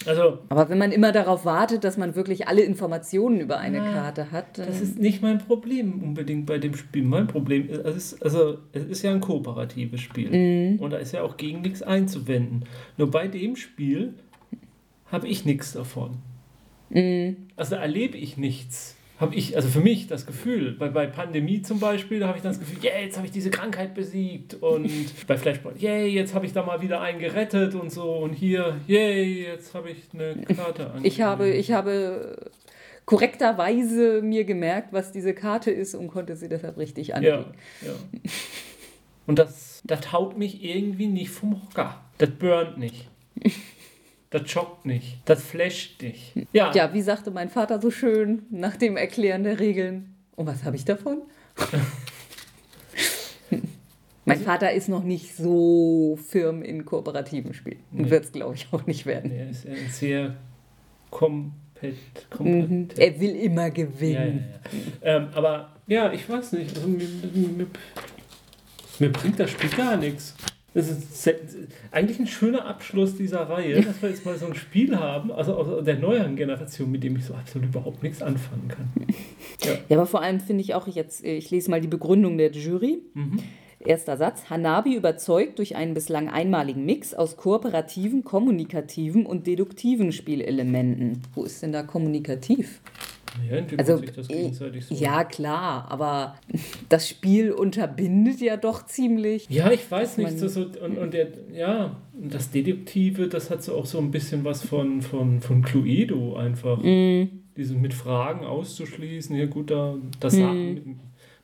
Also, 0.04 0.38
Aber 0.48 0.68
wenn 0.68 0.78
man 0.78 0.92
immer 0.92 1.12
darauf 1.12 1.44
wartet, 1.44 1.84
dass 1.84 1.96
man 1.96 2.14
wirklich 2.14 2.48
alle 2.48 2.62
Informationen 2.62 3.40
über 3.40 3.58
eine 3.58 3.78
na, 3.78 3.92
Karte 3.92 4.30
hat. 4.30 4.58
Das 4.58 4.80
ist 4.80 4.98
nicht 4.98 5.22
mein 5.22 5.38
Problem 5.38 6.02
unbedingt 6.02 6.46
bei 6.46 6.58
dem 6.58 6.74
Spiel. 6.74 7.02
Mein 7.02 7.26
Problem 7.26 7.68
ist, 7.68 7.84
es 7.84 7.96
ist, 7.96 8.22
also, 8.22 8.58
es 8.72 8.84
ist 8.84 9.02
ja 9.02 9.12
ein 9.12 9.20
kooperatives 9.20 10.00
Spiel. 10.00 10.30
Mhm. 10.30 10.80
Und 10.80 10.90
da 10.90 10.98
ist 10.98 11.12
ja 11.12 11.22
auch 11.22 11.36
gegen 11.36 11.62
nichts 11.62 11.82
einzuwenden. 11.82 12.64
Nur 12.96 13.10
bei 13.10 13.28
dem 13.28 13.56
Spiel 13.56 14.14
habe 15.10 15.28
ich 15.28 15.44
nichts 15.44 15.72
davon. 15.72 16.16
Mhm. 16.90 17.36
Also 17.56 17.76
erlebe 17.76 18.16
ich 18.16 18.36
nichts 18.36 18.95
habe 19.18 19.34
ich, 19.34 19.56
also 19.56 19.68
für 19.68 19.80
mich 19.80 20.06
das 20.08 20.26
Gefühl, 20.26 20.72
bei, 20.72 20.88
bei 20.88 21.06
Pandemie 21.06 21.62
zum 21.62 21.80
Beispiel, 21.80 22.20
da 22.20 22.28
habe 22.28 22.36
ich 22.36 22.42
dann 22.42 22.52
das 22.52 22.60
Gefühl, 22.60 22.84
yeah, 22.84 23.00
jetzt 23.00 23.16
habe 23.16 23.26
ich 23.26 23.32
diese 23.32 23.50
Krankheit 23.50 23.94
besiegt 23.94 24.54
und 24.54 24.90
bei 25.26 25.36
Flashpoint, 25.38 25.80
yay, 25.80 26.04
yeah, 26.04 26.20
jetzt 26.20 26.34
habe 26.34 26.44
ich 26.44 26.52
da 26.52 26.62
mal 26.62 26.82
wieder 26.82 27.00
einen 27.00 27.18
gerettet 27.18 27.74
und 27.74 27.90
so 27.90 28.16
und 28.16 28.34
hier, 28.34 28.76
yay, 28.86 29.42
yeah, 29.42 29.52
jetzt 29.52 29.74
habe 29.74 29.90
ich 29.90 29.98
eine 30.12 30.42
Karte 30.54 30.90
an. 30.90 31.04
Ich 31.04 31.22
habe, 31.22 31.48
ich 31.48 31.72
habe 31.72 32.36
korrekterweise 33.06 34.20
mir 34.20 34.44
gemerkt, 34.44 34.92
was 34.92 35.12
diese 35.12 35.32
Karte 35.32 35.70
ist 35.70 35.94
und 35.94 36.08
konnte 36.08 36.36
sie 36.36 36.48
deshalb 36.48 36.76
richtig 36.76 37.14
anlegen. 37.14 37.54
Ja, 37.80 37.88
ja. 37.88 37.94
Und 39.26 39.40
das, 39.40 39.82
das 39.84 40.12
haut 40.12 40.38
mich 40.38 40.62
irgendwie 40.62 41.08
nicht 41.08 41.30
vom 41.30 41.60
Hocker. 41.60 42.00
Das 42.18 42.30
burnt 42.30 42.78
nicht. 42.78 43.08
Das 44.36 44.50
schockt 44.50 44.84
nicht. 44.84 45.18
Das 45.24 45.42
flasht 45.42 46.02
dich. 46.02 46.32
Ja. 46.52 46.70
Ja, 46.74 46.92
wie 46.92 47.00
sagte 47.00 47.30
mein 47.30 47.48
Vater 47.48 47.80
so 47.80 47.90
schön 47.90 48.42
nach 48.50 48.76
dem 48.76 48.98
Erklären 48.98 49.44
der 49.44 49.58
Regeln. 49.58 50.14
Und 50.34 50.46
was 50.46 50.62
habe 50.64 50.76
ich 50.76 50.84
davon? 50.84 51.22
mein 54.26 54.38
Vater 54.40 54.72
ist 54.72 54.90
noch 54.90 55.04
nicht 55.04 55.34
so 55.34 56.18
firm 56.28 56.62
in 56.62 56.84
kooperativen 56.84 57.54
Spielen. 57.54 57.80
Und 57.92 58.02
nee. 58.02 58.10
wird 58.10 58.24
es, 58.24 58.32
glaube 58.32 58.56
ich, 58.56 58.68
auch 58.72 58.86
nicht 58.86 59.06
werden. 59.06 59.30
Er 59.30 59.48
ist 59.48 59.66
ein 59.66 59.88
sehr 59.90 60.36
kom 61.10 61.52
Mhm. 62.38 62.88
Er 62.96 63.20
will 63.20 63.36
immer 63.36 63.70
gewinnen. 63.70 64.44
Ja, 65.02 65.10
ja, 65.10 65.16
ähm, 65.18 65.28
aber 65.34 65.72
ja, 65.86 66.10
ich 66.10 66.26
weiß 66.26 66.52
nicht. 66.52 66.74
Also, 66.74 66.88
mir, 66.88 67.06
mir, 67.34 67.66
mir 68.98 69.12
bringt 69.12 69.38
das 69.38 69.50
Spiel 69.50 69.68
gar 69.68 69.98
nichts. 69.98 70.34
Das 70.76 70.90
ist 70.90 71.34
eigentlich 71.90 72.18
ein 72.18 72.26
schöner 72.26 72.66
Abschluss 72.66 73.16
dieser 73.16 73.48
Reihe, 73.48 73.80
dass 73.80 74.02
wir 74.02 74.10
jetzt 74.10 74.26
mal 74.26 74.36
so 74.36 74.44
ein 74.44 74.54
Spiel 74.54 74.94
haben, 74.98 75.32
also 75.32 75.54
aus 75.54 75.82
der 75.82 75.96
neueren 75.96 76.36
Generation, 76.36 76.90
mit 76.90 77.02
dem 77.02 77.16
ich 77.16 77.24
so 77.24 77.32
absolut 77.32 77.68
überhaupt 77.68 78.02
nichts 78.02 78.20
anfangen 78.20 78.68
kann. 78.68 78.90
Ja, 79.64 79.72
ja 79.88 79.96
aber 79.96 80.04
vor 80.04 80.20
allem 80.20 80.38
finde 80.38 80.60
ich 80.60 80.74
auch 80.74 80.86
jetzt, 80.86 81.24
ich 81.24 81.50
lese 81.50 81.70
mal 81.70 81.80
die 81.80 81.88
Begründung 81.88 82.36
der 82.36 82.50
Jury. 82.50 82.98
Mhm. 83.14 83.38
Erster 83.78 84.18
Satz. 84.18 84.50
Hanabi 84.50 84.96
überzeugt 84.96 85.60
durch 85.60 85.76
einen 85.76 85.94
bislang 85.94 86.28
einmaligen 86.28 86.84
Mix 86.84 87.14
aus 87.14 87.38
kooperativen, 87.38 88.22
kommunikativen 88.22 89.24
und 89.24 89.46
deduktiven 89.46 90.12
Spielelementen. 90.12 91.22
Wo 91.34 91.44
ist 91.44 91.62
denn 91.62 91.72
da 91.72 91.84
kommunikativ? 91.84 92.82
Ja, 93.50 93.62
also, 93.76 93.98
sich 93.98 94.12
das 94.12 94.28
gegenseitig 94.28 94.86
so. 94.86 94.94
Ja, 94.94 95.24
klar, 95.24 95.86
aber 95.90 96.36
das 96.88 97.08
Spiel 97.08 97.52
unterbindet 97.52 98.40
ja 98.40 98.56
doch 98.56 98.86
ziemlich. 98.86 99.48
Ja, 99.50 99.70
ich 99.70 99.90
weiß 99.90 100.18
nicht. 100.18 100.38
So, 100.38 100.60
und, 100.60 100.98
und 100.98 101.14
der, 101.14 101.28
ja, 101.52 101.96
das 102.12 102.50
Deduktive, 102.50 103.28
das 103.28 103.50
hat 103.50 103.62
so 103.62 103.74
auch 103.74 103.86
so 103.86 103.98
ein 103.98 104.10
bisschen 104.10 104.44
was 104.44 104.64
von, 104.64 105.02
von, 105.02 105.40
von 105.40 105.62
Cluedo 105.62 106.36
einfach. 106.36 106.78
Mm. 106.82 107.24
Dieses 107.56 107.76
mit 107.76 107.94
Fragen 107.94 108.44
auszuschließen. 108.44 109.34
Ja, 109.34 109.46
gut, 109.46 109.70
da, 109.70 109.96
das 110.20 110.34
mm. 110.34 110.76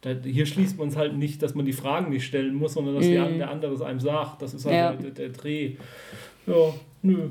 da, 0.03 0.11
hier 0.25 0.47
schließt 0.47 0.79
man 0.79 0.89
es 0.89 0.97
halt 0.97 1.17
nicht, 1.17 1.43
dass 1.43 1.55
man 1.55 1.65
die 1.65 1.73
Fragen 1.73 2.11
nicht 2.11 2.25
stellen 2.25 2.55
muss, 2.55 2.75
sondern 2.75 2.97
dass 2.97 3.07
mm. 3.07 3.39
der 3.39 3.51
andere 3.51 3.73
es 3.73 3.81
einem 3.81 4.01
sagt. 4.01 4.43
Das 4.43 4.55
ist 4.55 4.67
halt 4.67 4.75
ja. 4.75 4.93
der, 4.93 5.11
der 5.11 5.29
Dreh. 5.31 5.77
Ja, 6.47 6.75
nö. 7.03 7.29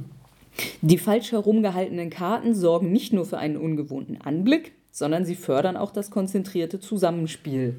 Die 0.82 0.98
falsch 0.98 1.32
herumgehaltenen 1.32 2.10
Karten 2.10 2.54
sorgen 2.54 2.92
nicht 2.92 3.14
nur 3.14 3.26
für 3.26 3.38
einen 3.38 3.58
ungewohnten 3.58 4.20
Anblick, 4.22 4.74
sondern 4.92 5.26
sie 5.26 5.36
fördern 5.36 5.78
auch 5.78 5.92
das 5.92 6.12
konzentrierte 6.12 6.80
Zusammenspiel. 6.80 7.76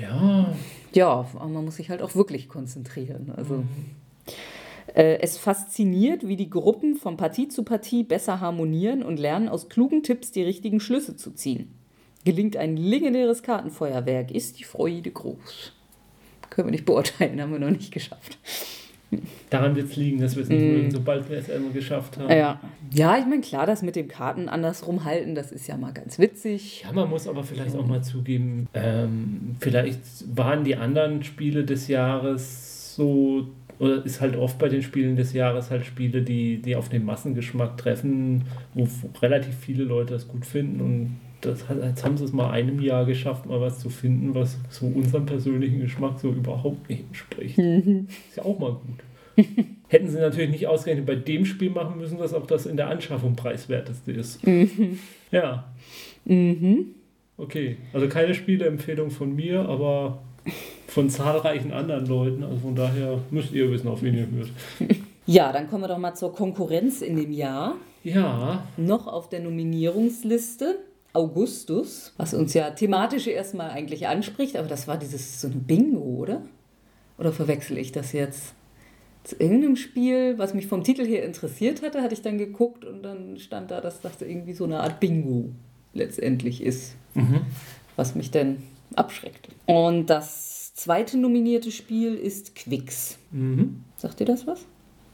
Ja. 0.00 0.54
Ja, 0.92 1.26
aber 1.34 1.48
man 1.48 1.64
muss 1.64 1.76
sich 1.76 1.90
halt 1.90 2.02
auch 2.02 2.14
wirklich 2.14 2.48
konzentrieren. 2.48 3.32
Also. 3.36 3.54
Mhm. 3.56 3.68
Äh, 4.94 5.18
es 5.20 5.38
fasziniert, 5.38 6.26
wie 6.26 6.36
die 6.36 6.50
Gruppen 6.50 6.96
von 6.96 7.16
Partie 7.16 7.48
zu 7.48 7.62
Partie 7.62 8.02
besser 8.02 8.40
harmonieren 8.40 9.02
und 9.02 9.18
lernen, 9.18 9.48
aus 9.48 9.68
klugen 9.68 10.02
Tipps 10.02 10.32
die 10.32 10.42
richtigen 10.42 10.80
Schlüsse 10.80 11.16
zu 11.16 11.30
ziehen. 11.32 11.74
Gelingt 12.24 12.56
ein 12.56 12.76
legendäres 12.76 13.42
Kartenfeuerwerk, 13.42 14.30
ist 14.30 14.58
die 14.58 14.64
Freude 14.64 15.10
groß. 15.10 15.72
Können 16.50 16.68
wir 16.68 16.72
nicht 16.72 16.84
beurteilen, 16.84 17.40
haben 17.40 17.52
wir 17.52 17.60
noch 17.60 17.70
nicht 17.70 17.92
geschafft. 17.92 18.38
Daran 19.50 19.74
wird 19.74 19.90
es 19.90 19.96
liegen, 19.96 20.20
dass 20.20 20.36
wir 20.36 20.44
es 20.44 20.48
nicht 20.48 20.62
mm. 20.62 20.72
mögen, 20.72 20.90
sobald 20.90 21.28
wir 21.28 21.38
es 21.38 21.50
einmal 21.50 21.72
geschafft 21.72 22.16
haben. 22.18 22.30
Ja, 22.30 22.60
ja 22.92 23.18
ich 23.18 23.26
meine, 23.26 23.40
klar, 23.40 23.66
das 23.66 23.82
mit 23.82 23.96
den 23.96 24.08
Karten 24.08 24.48
andersrum 24.48 25.04
halten, 25.04 25.34
das 25.34 25.50
ist 25.50 25.66
ja 25.66 25.76
mal 25.76 25.92
ganz 25.92 26.18
witzig. 26.18 26.84
Ja, 26.84 26.92
man 26.92 27.10
muss 27.10 27.26
aber 27.26 27.42
vielleicht 27.42 27.76
auch 27.76 27.86
mal 27.86 28.02
zugeben, 28.02 28.68
ähm, 28.74 29.56
vielleicht 29.58 30.00
waren 30.34 30.64
die 30.64 30.76
anderen 30.76 31.24
Spiele 31.24 31.64
des 31.64 31.88
Jahres 31.88 32.94
so, 32.94 33.48
oder 33.80 34.04
ist 34.04 34.20
halt 34.20 34.36
oft 34.36 34.58
bei 34.58 34.68
den 34.68 34.82
Spielen 34.82 35.16
des 35.16 35.32
Jahres 35.32 35.70
halt 35.70 35.84
Spiele, 35.84 36.22
die, 36.22 36.62
die 36.62 36.76
auf 36.76 36.88
den 36.88 37.04
Massengeschmack 37.04 37.78
treffen, 37.78 38.44
wo 38.74 38.86
relativ 39.20 39.56
viele 39.56 39.84
Leute 39.84 40.12
das 40.12 40.28
gut 40.28 40.46
finden 40.46 40.80
und 40.80 41.16
das, 41.40 41.64
jetzt 41.82 42.04
haben 42.04 42.16
sie 42.16 42.24
es 42.24 42.32
mal 42.32 42.50
einem 42.50 42.80
Jahr 42.80 43.04
geschafft, 43.04 43.46
mal 43.46 43.60
was 43.60 43.78
zu 43.78 43.88
finden, 43.88 44.34
was 44.34 44.58
so 44.68 44.86
unserem 44.86 45.26
persönlichen 45.26 45.80
Geschmack 45.80 46.18
so 46.20 46.30
überhaupt 46.30 46.88
nicht 46.88 47.04
entspricht. 47.06 47.58
Mhm. 47.58 48.08
Ist 48.28 48.36
ja 48.36 48.44
auch 48.44 48.58
mal 48.58 48.72
gut. 48.72 49.46
Hätten 49.88 50.08
sie 50.08 50.18
natürlich 50.18 50.50
nicht 50.50 50.66
ausgerechnet 50.66 51.06
bei 51.06 51.16
dem 51.16 51.44
Spiel 51.46 51.70
machen 51.70 51.98
müssen, 51.98 52.18
dass 52.18 52.34
auch 52.34 52.46
das 52.46 52.66
in 52.66 52.76
der 52.76 52.88
Anschaffung 52.88 53.36
preiswerteste 53.36 54.12
ist. 54.12 54.46
Mhm. 54.46 54.98
Ja. 55.30 55.64
Mhm. 56.24 56.94
Okay, 57.36 57.78
also 57.92 58.06
keine 58.08 58.34
Spieleempfehlung 58.34 59.10
von 59.10 59.34
mir, 59.34 59.66
aber 59.68 60.20
von 60.86 61.08
zahlreichen 61.08 61.72
anderen 61.72 62.06
Leuten. 62.06 62.42
Also 62.42 62.58
von 62.58 62.74
daher 62.74 63.18
müsst 63.30 63.52
ihr 63.52 63.70
wissen, 63.70 63.88
auf 63.88 64.02
wen 64.02 64.14
ihr 64.14 64.28
hört. 64.30 64.50
Ja, 65.26 65.52
dann 65.52 65.70
kommen 65.70 65.84
wir 65.84 65.88
doch 65.88 65.98
mal 65.98 66.14
zur 66.14 66.34
Konkurrenz 66.34 67.02
in 67.02 67.14
dem 67.14 67.30
Jahr. 67.30 67.76
Ja. 68.02 68.66
Noch 68.76 69.06
auf 69.06 69.28
der 69.28 69.38
Nominierungsliste 69.38 70.76
Augustus, 71.12 72.12
was 72.16 72.34
uns 72.34 72.54
ja 72.54 72.70
thematisch 72.70 73.26
erstmal 73.26 73.70
eigentlich 73.70 74.06
anspricht, 74.06 74.56
aber 74.56 74.68
das 74.68 74.86
war 74.86 74.96
dieses 74.96 75.40
so 75.40 75.48
ein 75.48 75.64
Bingo, 75.64 76.00
oder? 76.00 76.42
Oder 77.18 77.32
verwechsel 77.32 77.78
ich 77.78 77.92
das 77.92 78.12
jetzt? 78.12 78.54
Zu 79.24 79.36
irgendeinem 79.36 79.76
Spiel, 79.76 80.38
was 80.38 80.54
mich 80.54 80.66
vom 80.66 80.82
Titel 80.82 81.04
her 81.04 81.24
interessiert 81.24 81.82
hatte, 81.82 82.00
hatte 82.00 82.14
ich 82.14 82.22
dann 82.22 82.38
geguckt 82.38 82.84
und 82.84 83.02
dann 83.02 83.38
stand 83.38 83.70
da, 83.70 83.80
dass 83.80 84.00
das 84.00 84.22
irgendwie 84.22 84.54
so 84.54 84.64
eine 84.64 84.80
Art 84.80 85.00
Bingo 85.00 85.50
letztendlich 85.92 86.62
ist, 86.62 86.96
mhm. 87.14 87.42
was 87.96 88.14
mich 88.14 88.30
dann 88.30 88.62
abschreckt. 88.94 89.48
Und 89.66 90.06
das 90.06 90.74
zweite 90.74 91.18
nominierte 91.18 91.70
Spiel 91.70 92.14
ist 92.14 92.54
Quicks. 92.54 93.18
Mhm. 93.30 93.84
Sagt 93.96 94.20
ihr 94.20 94.26
das 94.26 94.46
was? 94.46 94.64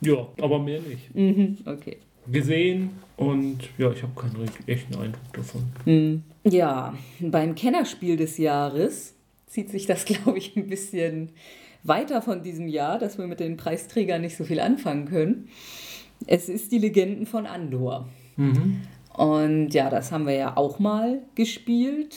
Ja, 0.03 0.29
aber 0.41 0.61
mehr 0.61 0.81
nicht. 0.81 1.13
Mhm, 1.15 1.59
okay 1.65 1.97
gesehen 2.31 2.91
und 3.17 3.59
ja, 3.79 3.91
ich 3.91 4.03
habe 4.03 4.13
keinen 4.15 4.49
echten 4.67 4.95
Eindruck 4.95 5.33
davon. 5.33 5.63
Hm. 5.85 6.23
Ja, 6.45 6.95
beim 7.21 7.55
Kennerspiel 7.55 8.17
des 8.17 8.39
Jahres 8.39 9.15
zieht 9.47 9.71
sich 9.71 9.87
das, 9.87 10.05
glaube 10.07 10.39
ich, 10.39 10.57
ein 10.57 10.67
bisschen 10.67 11.31
weiter 11.83 12.23
von 12.23 12.43
diesem 12.43 12.69
Jahr, 12.69 12.99
dass 12.99 13.19
wir 13.19 13.27
mit 13.27 13.41
den 13.41 13.57
Preisträgern 13.57 14.21
nicht 14.21 14.37
so 14.37 14.45
viel 14.45 14.61
anfangen 14.61 15.07
können. 15.07 15.49
Es 16.27 16.49
ist 16.49 16.73
die 16.73 16.79
Legenden 16.79 17.27
von 17.27 17.47
Andor. 17.47 18.09
Mhm. 18.37 18.83
Und 19.17 19.71
ja, 19.71 19.89
das 19.89 20.13
haben 20.13 20.27
wir 20.27 20.35
ja 20.35 20.57
auch 20.57 20.79
mal 20.79 21.21
gespielt. 21.35 22.15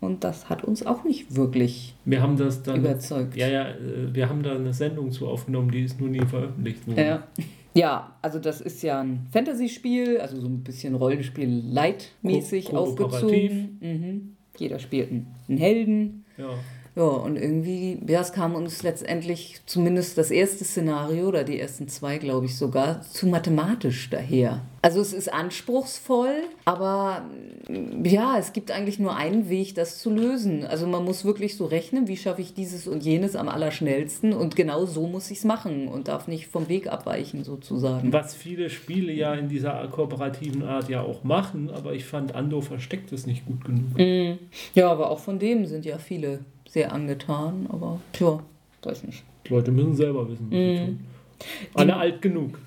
Und 0.00 0.22
das 0.22 0.50
hat 0.50 0.64
uns 0.64 0.84
auch 0.84 1.04
nicht 1.04 1.34
wirklich 1.34 1.94
wir 2.04 2.20
haben 2.20 2.36
das 2.36 2.62
dann, 2.62 2.76
überzeugt. 2.76 3.36
Ja, 3.36 3.48
ja, 3.48 3.70
äh, 3.70 4.12
wir 4.12 4.28
haben 4.28 4.42
da 4.42 4.54
eine 4.54 4.74
Sendung 4.74 5.10
zu 5.10 5.26
aufgenommen, 5.26 5.70
die 5.70 5.82
ist 5.82 5.98
nur 5.98 6.10
nie 6.10 6.24
veröffentlicht 6.26 6.86
worden. 6.86 6.98
Ja. 6.98 7.26
Ja, 7.74 8.16
also 8.22 8.38
das 8.38 8.60
ist 8.60 8.82
ja 8.82 9.00
ein 9.00 9.26
Fantasy-Spiel, 9.32 10.18
also 10.20 10.40
so 10.40 10.46
ein 10.46 10.62
bisschen 10.62 10.94
Rollenspiel-Light-mäßig 10.94 12.72
aufgezogen. 12.72 13.78
Mhm. 13.80 14.36
Jeder 14.56 14.78
spielt 14.78 15.10
einen 15.10 15.58
Helden. 15.58 16.24
Ja. 16.38 16.54
Ja, 16.96 17.02
und 17.02 17.36
irgendwie, 17.36 17.98
ja, 18.06 18.20
es 18.20 18.32
kam 18.32 18.54
uns 18.54 18.84
letztendlich 18.84 19.60
zumindest 19.66 20.16
das 20.16 20.30
erste 20.30 20.64
Szenario 20.64 21.26
oder 21.26 21.42
die 21.42 21.58
ersten 21.58 21.88
zwei, 21.88 22.18
glaube 22.18 22.46
ich 22.46 22.56
sogar, 22.56 23.02
zu 23.02 23.26
mathematisch 23.26 24.10
daher. 24.10 24.60
Also 24.80 25.00
es 25.00 25.12
ist 25.12 25.32
anspruchsvoll, 25.32 26.42
aber 26.66 27.24
ja, 28.04 28.36
es 28.38 28.52
gibt 28.52 28.70
eigentlich 28.70 28.98
nur 28.98 29.16
einen 29.16 29.48
Weg, 29.48 29.74
das 29.74 29.98
zu 29.98 30.10
lösen. 30.10 30.64
Also 30.64 30.86
man 30.86 31.04
muss 31.04 31.24
wirklich 31.24 31.56
so 31.56 31.64
rechnen, 31.64 32.06
wie 32.06 32.16
schaffe 32.16 32.42
ich 32.42 32.54
dieses 32.54 32.86
und 32.86 33.02
jenes 33.02 33.34
am 33.34 33.48
allerschnellsten 33.48 34.32
und 34.32 34.54
genau 34.54 34.84
so 34.84 35.06
muss 35.06 35.30
ich 35.30 35.38
es 35.38 35.44
machen 35.44 35.88
und 35.88 36.08
darf 36.08 36.28
nicht 36.28 36.48
vom 36.48 36.68
Weg 36.68 36.86
abweichen 36.86 37.44
sozusagen. 37.44 38.12
Was 38.12 38.34
viele 38.36 38.70
Spiele 38.70 39.12
ja 39.12 39.34
in 39.34 39.48
dieser 39.48 39.88
kooperativen 39.88 40.62
Art 40.62 40.88
ja 40.88 41.00
auch 41.00 41.24
machen, 41.24 41.70
aber 41.70 41.94
ich 41.94 42.04
fand 42.04 42.34
Ando 42.34 42.60
versteckt 42.60 43.10
es 43.10 43.26
nicht 43.26 43.46
gut 43.46 43.64
genug. 43.64 43.98
Mm. 43.98 44.38
Ja, 44.74 44.92
aber 44.92 45.10
auch 45.10 45.18
von 45.18 45.38
dem 45.38 45.66
sind 45.66 45.86
ja 45.86 45.98
viele 45.98 46.40
sehr 46.74 46.92
angetan, 46.92 47.68
aber 47.68 48.00
tja, 48.12 48.42
weiß 48.82 49.04
nicht. 49.04 49.22
Die 49.46 49.52
Leute 49.52 49.70
müssen 49.70 49.94
selber 49.94 50.28
wissen, 50.28 50.48
was 50.50 50.58
mm. 50.58 50.76
sie 50.76 50.84
tun. 50.84 51.06
Alle 51.74 51.86
die, 51.86 51.92
alt 51.92 52.22
genug. 52.22 52.58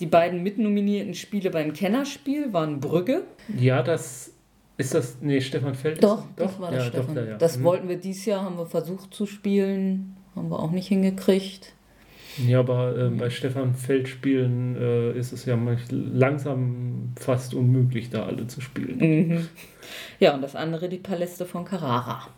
Die 0.00 0.06
beiden 0.06 0.42
mitnominierten 0.42 1.14
Spiele 1.14 1.50
beim 1.50 1.74
Kennerspiel 1.74 2.54
waren 2.54 2.80
Brügge. 2.80 3.24
Ja, 3.58 3.82
das 3.82 4.32
ist 4.78 4.94
das. 4.94 5.18
Nee, 5.20 5.42
Stefan 5.42 5.74
Feld. 5.74 6.02
Doch, 6.02 6.24
das 6.36 6.54
doch? 6.54 6.60
war 6.60 6.70
das 6.70 6.84
ja, 6.84 6.90
Stefan. 6.90 7.14
Doch, 7.14 7.26
ja. 7.26 7.36
Das 7.36 7.58
mhm. 7.58 7.64
wollten 7.64 7.88
wir 7.90 7.96
dieses 7.96 8.24
Jahr, 8.24 8.42
haben 8.42 8.56
wir 8.56 8.66
versucht 8.66 9.12
zu 9.12 9.26
spielen, 9.26 10.16
haben 10.34 10.50
wir 10.50 10.58
auch 10.58 10.70
nicht 10.70 10.88
hingekriegt. 10.88 11.74
Ja, 12.46 12.60
aber 12.60 12.96
äh, 12.96 13.10
bei 13.10 13.28
Stefan 13.28 13.74
Feld 13.74 14.08
spielen 14.08 14.76
äh, 14.76 15.12
ist 15.12 15.32
es 15.32 15.44
ja 15.44 15.58
langsam 15.90 17.12
fast 17.16 17.52
unmöglich, 17.52 18.08
da 18.08 18.24
alle 18.24 18.46
zu 18.46 18.62
spielen. 18.62 18.98
Mhm. 18.98 19.48
Ja, 20.20 20.34
und 20.34 20.40
das 20.40 20.56
andere 20.56 20.88
die 20.88 20.98
Paläste 20.98 21.44
von 21.44 21.66
Carrara. 21.66 22.28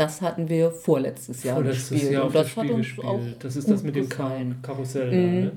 Das 0.00 0.22
hatten 0.22 0.48
wir 0.48 0.70
vorletztes 0.70 1.44
Jahr 1.44 1.56
vorletztes 1.56 1.90
gespielt. 1.90 2.12
Jahr 2.12 2.24
und 2.24 2.34
das, 2.34 2.46
das 2.46 2.56
hat 2.56 2.70
uns 2.70 2.86
gespielt. 2.86 3.06
auch 3.06 3.20
Das 3.38 3.54
ist 3.54 3.70
das 3.70 3.82
mit 3.82 3.96
dem 3.96 4.08
Kar 4.08 4.32
Karussell. 4.62 5.12
Mhm. 5.12 5.40
Ne? 5.40 5.52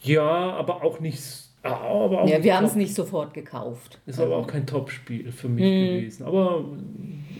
Ja, 0.00 0.22
aber 0.22 0.82
auch 0.82 0.98
nicht. 1.00 1.22
Aber 1.62 2.22
auch 2.22 2.26
ja, 2.26 2.42
wir 2.42 2.56
haben 2.56 2.64
es 2.64 2.74
nicht 2.74 2.94
sofort 2.94 3.34
gekauft. 3.34 4.00
Ist 4.06 4.18
also. 4.18 4.32
aber 4.32 4.42
auch 4.42 4.46
kein 4.46 4.66
Top-Spiel 4.66 5.30
für 5.30 5.50
mich 5.50 5.62
mhm. 5.62 5.96
gewesen. 5.96 6.24
Aber 6.24 6.64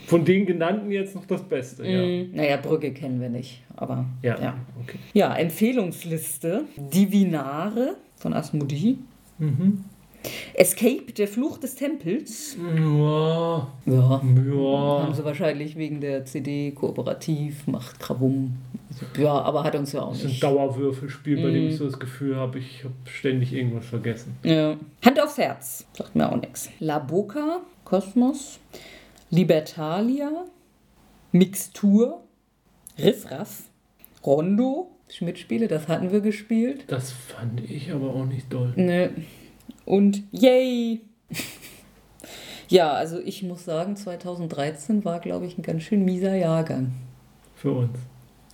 von 0.06 0.26
den 0.26 0.44
genannten 0.44 0.90
jetzt 0.90 1.14
noch 1.14 1.24
das 1.24 1.42
Beste. 1.42 1.86
Ja. 1.86 2.02
Mhm. 2.02 2.32
Naja, 2.34 2.58
Brücke 2.58 2.92
kennen 2.92 3.18
wir 3.18 3.30
nicht. 3.30 3.62
Aber 3.74 4.04
ja. 4.20 4.38
Ja, 4.38 4.58
okay. 4.82 4.98
ja 5.14 5.34
Empfehlungsliste: 5.34 6.64
Divinare 6.76 7.96
von 8.16 8.34
Asmodi. 8.34 8.98
Mhm. 9.38 9.84
Escape, 10.54 11.12
der 11.16 11.26
Fluch 11.28 11.58
des 11.58 11.74
Tempels. 11.74 12.56
Ja. 12.58 13.68
Ja. 13.87 13.87
Ja. 13.87 14.20
Haben 14.22 15.14
sie 15.14 15.24
wahrscheinlich 15.24 15.76
wegen 15.76 16.00
der 16.00 16.24
CD 16.24 16.70
kooperativ, 16.72 17.66
macht 17.66 17.98
Krawum. 17.98 18.56
Ja, 19.18 19.32
aber 19.40 19.64
hat 19.64 19.74
uns 19.74 19.92
ja 19.92 20.02
auch 20.02 20.11
Das 20.11 20.18
ist 20.18 20.24
ein 20.24 20.30
nicht. 20.30 20.42
Dauerwürfelspiel, 20.42 21.37
bei 21.42 21.48
Mhm. 21.48 21.54
dem 21.54 21.68
ich 21.68 21.76
so 21.76 21.87
das 21.87 21.98
Gefühl 21.98 22.37
habe, 22.37 22.58
ich 22.58 22.85
habe 22.85 22.94
ständig 23.06 23.52
irgendwas 23.52 23.87
vergessen. 23.87 24.37
Ja. 24.42 24.76
Hand 25.04 25.20
aufs 25.20 25.38
Herz, 25.38 25.87
sagt 25.96 26.14
mir 26.14 26.30
auch 26.30 26.37
nichts. 26.37 26.68
La 26.78 26.98
Boca, 26.98 27.61
Kosmos, 27.85 28.61
Libertalia, 29.30 30.30
Mixtur, 31.32 32.20
Riffraff, 32.98 33.62
Rondo, 34.24 34.90
Schmidt-Spiele, 35.08 35.66
das 35.68 35.88
hatten 35.88 36.12
wir 36.12 36.20
gespielt. 36.20 36.85
Das 36.87 37.11
fand 37.11 37.68
ich 37.68 37.90
aber 37.92 38.14
auch 38.14 38.26
nicht 38.26 38.52
doll. 38.52 38.72
Ne. 38.76 39.11
Und 39.85 40.23
yay! 40.33 41.01
ja, 42.68 42.92
also 42.92 43.18
ich 43.21 43.42
muss 43.42 43.64
sagen, 43.64 43.97
2013 43.97 45.05
war, 45.05 45.21
glaube 45.21 45.47
ich, 45.47 45.59
ein 45.59 45.62
ganz 45.62 45.83
schön 45.83 46.05
mieser 46.05 46.35
Jahrgang. 46.35 46.92
Für 47.57 47.73
uns. 47.73 47.99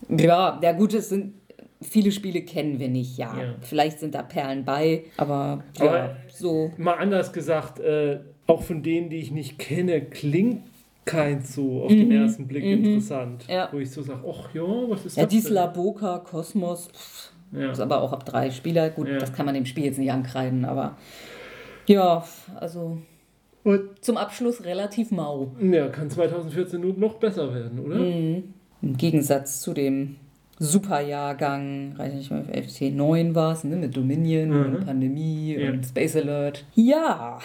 Ja, 0.08 0.58
ja 0.62 0.72
gut, 0.72 0.94
es 0.94 1.08
sind 1.08 1.34
viele 1.80 2.10
Spiele 2.12 2.42
kennen 2.42 2.78
wir 2.78 2.88
nicht, 2.88 3.18
ja. 3.18 3.36
Ja. 3.40 3.54
Vielleicht 3.60 4.00
sind 4.00 4.14
da 4.14 4.22
Perlen 4.22 4.64
bei, 4.64 5.04
aber, 5.16 5.62
ja, 5.78 5.86
Aber- 5.86 6.16
so. 6.32 6.72
Mal 6.76 6.94
anders 6.94 7.32
gesagt, 7.32 7.78
äh, 7.80 8.20
auch 8.46 8.62
von 8.62 8.82
denen, 8.82 9.10
die 9.10 9.16
ich 9.18 9.30
nicht 9.30 9.58
kenne, 9.58 10.00
klingt 10.00 10.62
keins 11.04 11.54
so 11.54 11.82
auf 11.84 11.88
den 11.88 12.10
ersten 12.12 12.46
Blick 12.46 12.64
interessant. 12.64 13.46
Mhm. 13.48 13.52
Ja. 13.54 13.68
Wo 13.72 13.78
ich 13.78 13.90
so 13.90 14.02
sage, 14.02 14.20
ach 14.28 14.54
ja, 14.54 14.62
was 14.62 15.06
ist 15.06 15.16
Ja, 15.16 15.22
das? 15.24 15.30
dies 15.32 15.44
denn? 15.44 15.54
La 15.54 15.66
Boca, 15.66 16.18
Kosmos, 16.18 16.88
pff, 16.88 17.32
Ja. 17.52 17.70
ist 17.72 17.80
aber 17.80 18.02
auch 18.02 18.12
ab 18.12 18.24
drei 18.26 18.50
Spieler. 18.50 18.90
Gut, 18.90 19.08
Ja. 19.08 19.18
das 19.18 19.32
kann 19.32 19.46
man 19.46 19.54
dem 19.54 19.66
Spiel 19.66 19.84
jetzt 19.84 19.98
nicht 19.98 20.12
ankreiden, 20.12 20.64
aber 20.64 20.96
ja, 21.86 22.24
also 22.56 22.98
Und, 23.64 24.02
zum 24.04 24.16
Abschluss 24.16 24.64
relativ 24.64 25.10
mau. 25.10 25.52
ja, 25.60 25.88
kann 25.88 26.10
2014 26.10 26.80
nur 26.80 26.94
noch 26.94 27.14
besser 27.14 27.54
werden, 27.54 27.78
oder? 27.80 27.96
Mhm. 27.96 28.44
Im 28.82 28.96
Gegensatz 28.96 29.60
zu 29.60 29.72
dem 29.74 30.16
Superjahrgang, 30.60 31.94
weiß 31.96 32.14
nicht 32.14 32.30
mehr, 32.30 32.44
FC 32.62 32.90
9 32.94 33.34
war 33.34 33.52
es, 33.52 33.64
ne, 33.64 33.76
mit 33.76 33.96
Dominion 33.96 34.48
Mhm. 34.50 34.64
und 34.76 34.86
Pandemie 34.86 35.56
Ja. 35.56 35.70
und 35.70 35.84
Space 35.86 36.16
Alert. 36.16 36.64
Ja, 36.74 37.38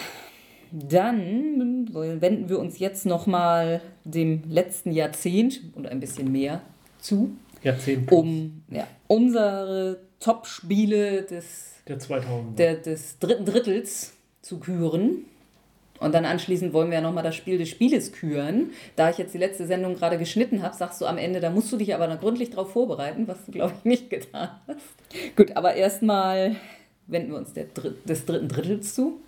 dann 0.72 1.88
wenden 1.94 2.48
wir 2.48 2.58
uns 2.58 2.78
jetzt 2.78 3.06
nochmal 3.06 3.80
dem 4.04 4.42
letzten 4.48 4.90
Jahrzehnt 4.92 5.60
und 5.74 5.86
ein 5.86 6.00
bisschen 6.00 6.32
mehr 6.32 6.62
zu, 6.98 7.30
Jahrzehnt 7.64 8.12
um 8.12 8.62
ja, 8.70 8.86
unsere 9.06 10.00
Top-Spiele 10.20 11.22
des, 11.22 11.74
der 11.88 11.98
2000. 11.98 12.58
der, 12.58 12.76
des 12.76 13.18
dritten 13.18 13.44
Drittels 13.44 14.12
zu 14.42 14.58
küren. 14.58 15.24
Und 16.00 16.12
dann 16.14 16.24
anschließend 16.24 16.72
wollen 16.72 16.90
wir 16.90 16.96
ja 16.98 17.00
nochmal 17.00 17.22
das 17.22 17.36
Spiel 17.36 17.56
des 17.56 17.68
Spieles 17.68 18.12
küren. 18.12 18.70
Da 18.96 19.10
ich 19.10 19.18
jetzt 19.18 19.32
die 19.32 19.38
letzte 19.38 19.66
Sendung 19.66 19.94
gerade 19.94 20.18
geschnitten 20.18 20.62
habe, 20.62 20.76
sagst 20.76 21.00
du 21.00 21.06
am 21.06 21.18
Ende, 21.18 21.40
da 21.40 21.50
musst 21.50 21.72
du 21.72 21.76
dich 21.76 21.94
aber 21.94 22.08
noch 22.08 22.20
gründlich 22.20 22.50
darauf 22.50 22.72
vorbereiten, 22.72 23.26
was 23.26 23.44
du, 23.46 23.52
glaube 23.52 23.74
ich, 23.78 23.84
nicht 23.84 24.10
getan 24.10 24.50
hast. 24.66 25.36
Gut, 25.36 25.56
aber 25.56 25.74
erstmal 25.74 26.56
wenden 27.06 27.30
wir 27.30 27.38
uns 27.38 27.52
der 27.52 27.66
Dritt, 27.66 28.08
des 28.08 28.26
dritten 28.26 28.48
Drittels 28.48 28.94
zu. 28.94 29.20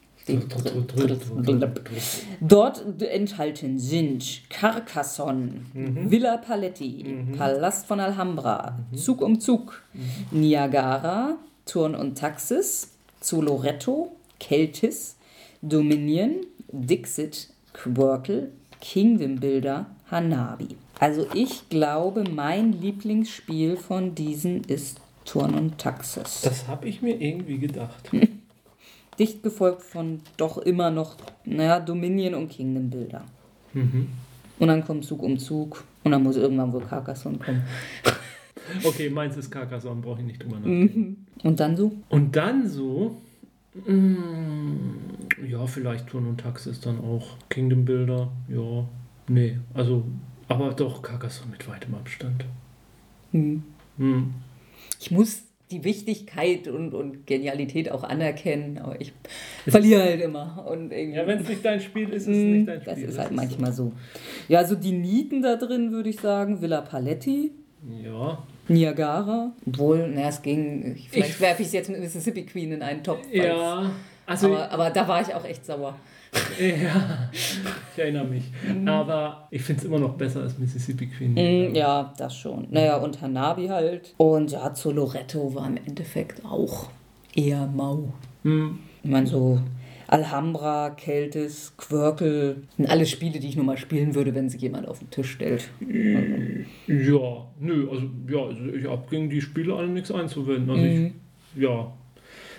Dort 2.41 3.03
enthalten 3.03 3.79
sind 3.79 4.43
Carcassonne, 4.51 5.61
Villa 5.73 6.39
Paletti, 6.39 7.05
Palast 7.37 7.87
von 7.87 8.01
Alhambra, 8.01 8.79
Zug 8.95 9.23
um 9.23 9.39
Zug, 9.39 9.83
Niagara, 10.33 11.37
Turn 11.65 11.95
und 11.95 12.19
Taxis, 12.19 12.93
Zoloretto, 13.21 14.17
Keltis, 14.41 15.17
Dominion, 15.63 16.47
Dixit, 16.73 17.49
Quirtle, 17.73 18.51
Kingdom 18.81 19.37
Builder, 19.37 19.87
Hanabi. 20.11 20.77
Also 20.99 21.27
ich 21.35 21.69
glaube, 21.69 22.25
mein 22.25 22.73
Lieblingsspiel 22.73 23.77
von 23.77 24.15
diesen 24.15 24.65
ist 24.65 25.01
Turn 25.25 25.55
und 25.55 25.79
Taxis. 25.79 26.41
Das 26.43 26.67
habe 26.69 26.89
ich 26.89 27.03
mir 27.03 27.21
irgendwie 27.21 27.59
gedacht. 27.59 28.11
Dicht 29.19 29.43
gefolgt 29.43 29.83
von 29.83 30.21
doch 30.37 30.59
immer 30.59 30.91
noch, 30.91 31.17
naja, 31.45 31.81
Dominion 31.81 32.35
und 32.35 32.49
Kingdom 32.49 32.91
Builder. 32.91 33.25
Mhm. 33.73 34.09
Und 34.59 34.69
dann 34.69 34.85
kommt 34.85 35.05
Zug 35.05 35.23
um 35.23 35.39
Zug 35.39 35.85
und 36.05 36.13
dann 36.13 36.23
muss 36.23 36.37
irgendwann 36.37 36.73
wohl 36.73 36.83
Carcassonne 36.83 37.39
kommen. 37.39 37.63
Okay, 38.85 39.11
meins 39.11 39.37
ist 39.37 39.51
Carcassonne, 39.51 40.01
brauche 40.01 40.21
ich 40.21 40.27
nicht 40.27 40.43
drüber 40.43 40.57
nachdenken. 40.57 41.27
Und 41.43 41.61
dann 41.61 41.77
so? 41.77 41.93
Und 42.09 42.35
dann 42.35 42.69
so, 42.69 43.17
mm, 43.87 45.47
ja, 45.49 45.67
vielleicht 45.67 46.09
Turn 46.09 46.27
und 46.27 46.41
Taxis 46.41 46.81
dann 46.81 46.99
auch. 46.99 47.37
Kingdom 47.49 47.85
Builder, 47.85 48.31
ja. 48.49 48.89
Nee, 49.29 49.59
also, 49.75 50.05
aber 50.49 50.73
doch 50.73 51.03
Carcassonne 51.03 51.53
mit 51.53 51.69
weitem 51.69 51.95
Abstand. 51.95 52.45
Hm. 53.33 53.63
Hm. 53.99 54.35
Ich 55.01 55.11
muss 55.11 55.43
die 55.71 55.83
Wichtigkeit 55.83 56.69
und, 56.69 56.95
und 56.95 57.27
Genialität 57.27 57.91
auch 57.91 58.05
anerkennen, 58.05 58.79
aber 58.79 59.01
ich 59.01 59.13
verliere 59.67 60.03
halt 60.03 60.21
immer. 60.21 60.65
Und 60.71 60.93
Ja, 60.93 61.27
wenn 61.27 61.41
es 61.41 61.49
nicht 61.49 61.65
dein 61.65 61.81
Spiel 61.81 62.09
ist, 62.11 62.23
ist 62.23 62.29
es 62.29 62.35
Hm, 62.37 62.53
nicht 62.53 62.69
dein 62.69 62.81
Spiel. 62.83 62.93
das 62.95 63.03
ist 63.03 63.19
halt 63.19 63.33
manchmal 63.33 63.73
so. 63.73 63.93
Ja, 64.49 64.61
also 64.61 64.77
die 64.77 64.93
Nieten 64.93 65.43
da 65.43 65.57
drin 65.57 65.91
würde 65.91 66.09
ich 66.11 66.21
sagen, 66.21 66.61
Villa 66.63 66.83
Paletti, 66.83 67.51
Ja, 68.05 68.39
Niagara. 68.69 69.53
Obwohl, 69.67 70.09
naja, 70.09 70.29
es 70.29 70.43
ging, 70.43 70.97
vielleicht 71.11 71.31
Ich- 71.31 71.41
werfe 71.41 71.63
ich 71.63 71.69
es 71.69 71.75
jetzt 71.75 71.91
mit 71.91 72.01
Mississippi 72.01 72.45
Queen 72.45 72.73
in 72.73 72.83
einen 72.83 73.03
Topf. 73.03 73.25
ja. 73.33 73.91
Also, 74.29 74.49
aber, 74.49 74.71
aber 74.73 74.91
da 74.91 75.07
war 75.07 75.21
ich 75.21 75.33
auch 75.35 75.45
echt 75.45 75.65
sauer. 75.65 75.95
Ja, 76.59 77.31
ich 77.33 77.99
erinnere 77.99 78.25
mich. 78.25 78.45
Aber 78.87 79.49
ich 79.51 79.63
finde 79.63 79.81
es 79.81 79.87
immer 79.87 79.99
noch 79.99 80.15
besser 80.15 80.43
als 80.43 80.59
Mississippi 80.59 81.07
Queen. 81.07 81.35
Mm, 81.35 81.75
ja, 81.75 82.13
das 82.19 82.37
schon. 82.37 82.67
Naja, 82.71 82.97
und 82.97 83.21
Hanabi 83.21 83.67
halt. 83.69 84.15
Und 84.17 84.53
ja, 84.53 84.73
zu 84.75 84.93
Loretto 84.93 85.55
war 85.55 85.67
im 85.67 85.77
Endeffekt 85.85 86.45
auch 86.45 86.89
eher 87.35 87.67
mau. 87.67 88.13
Hm. 88.43 88.79
Ich 89.03 89.11
meine, 89.11 89.27
so 89.27 89.61
Alhambra, 90.09 90.91
Keltis, 90.91 91.73
Quirkel, 91.77 92.63
sind 92.77 92.89
alles 92.89 93.11
Spiele, 93.11 93.41
die 93.41 93.49
ich 93.49 93.57
nur 93.57 93.65
mal 93.65 93.77
spielen 93.77 94.15
würde, 94.15 94.35
wenn 94.35 94.49
sich 94.49 94.61
jemand 94.61 94.87
auf 94.89 95.01
den 95.01 95.11
Tisch 95.11 95.33
stellt. 95.33 95.69
Ja, 96.87 97.47
nö, 97.59 97.89
also, 97.91 98.07
ja, 98.29 98.39
also 98.47 98.61
ich 98.73 98.87
habe 98.87 99.03
gegen 99.11 99.29
die 99.31 99.41
Spiele 99.41 99.75
alle 99.75 99.89
nichts 99.89 100.11
einzuwenden. 100.13 100.71
Also 100.71 100.83
Mhm. 100.83 101.15
ich, 101.57 101.63
ja. 101.63 101.93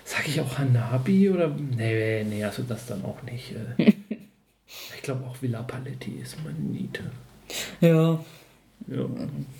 Sag 0.07 0.25
ich 0.25 0.39
auch 0.39 0.57
Hanabi 0.57 1.29
oder? 1.29 1.49
Nee, 1.49 2.23
nee, 2.23 2.41
also 2.41 2.63
das 2.63 2.85
dann 2.85 3.03
auch 3.03 3.21
nicht. 3.23 3.51
äh. 3.77 3.91
ich 4.95 5.01
glaube 5.01 5.25
auch 5.25 5.41
Villa 5.41 5.63
Paletti 5.63 6.19
ist 6.23 6.37
meine 6.45 6.57
Niete. 6.59 7.03
Ja. 7.81 8.17
Ja. 8.87 9.05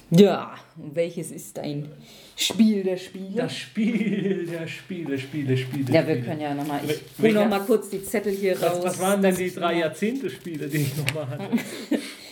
Ja, 0.09 0.53
und 0.77 0.95
welches 0.95 1.31
ist 1.31 1.57
dein 1.57 1.89
Spiel 2.37 2.83
der 2.83 2.95
Spiele? 2.95 3.35
Das 3.35 3.53
Spiel 3.57 4.47
der 4.47 4.67
Spiele, 4.67 5.17
Spiele, 5.17 5.57
Spiele. 5.57 5.91
ja, 5.93 6.07
wir 6.07 6.15
Spiele. 6.15 6.21
können 6.21 6.41
ja 6.41 6.53
nochmal, 6.53 6.79
ich 6.87 7.01
hole 7.21 7.33
nochmal 7.33 7.65
kurz 7.65 7.89
die 7.89 8.01
Zettel 8.01 8.31
hier 8.33 8.53
raus. 8.57 8.77
Was, 8.77 8.85
was 8.85 8.99
waren 9.01 9.21
denn 9.21 9.35
die 9.35 9.53
drei 9.53 9.79
Jahrzehnte-Spiele, 9.79 10.69
die 10.69 10.77
ich 10.77 10.95
nochmal 10.95 11.27
hatte? 11.27 11.49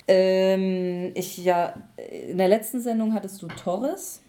Ähm, 0.08 1.14
ich 1.16 1.38
ja, 1.38 1.74
in 2.30 2.38
der 2.38 2.48
letzten 2.48 2.80
Sendung 2.80 3.16
hattest 3.16 3.42
du 3.42 3.48
Torres, 3.48 4.22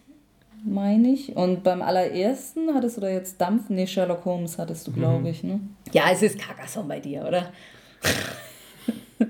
meine 0.65 1.09
ich. 1.13 1.35
Und 1.35 1.63
beim 1.63 1.81
allerersten 1.81 2.73
hattest 2.73 2.97
du 2.97 3.01
da 3.01 3.09
jetzt 3.09 3.39
Dampf? 3.41 3.69
Nee, 3.69 3.87
Sherlock 3.87 4.25
Holmes 4.25 4.57
hattest 4.57 4.87
du, 4.87 4.91
glaube 4.91 5.29
ich, 5.29 5.43
ne? 5.43 5.59
Ja, 5.93 6.11
es 6.11 6.21
ist 6.21 6.39
Carcassonne 6.39 6.87
bei 6.87 6.99
dir, 6.99 7.25
oder? 7.27 7.51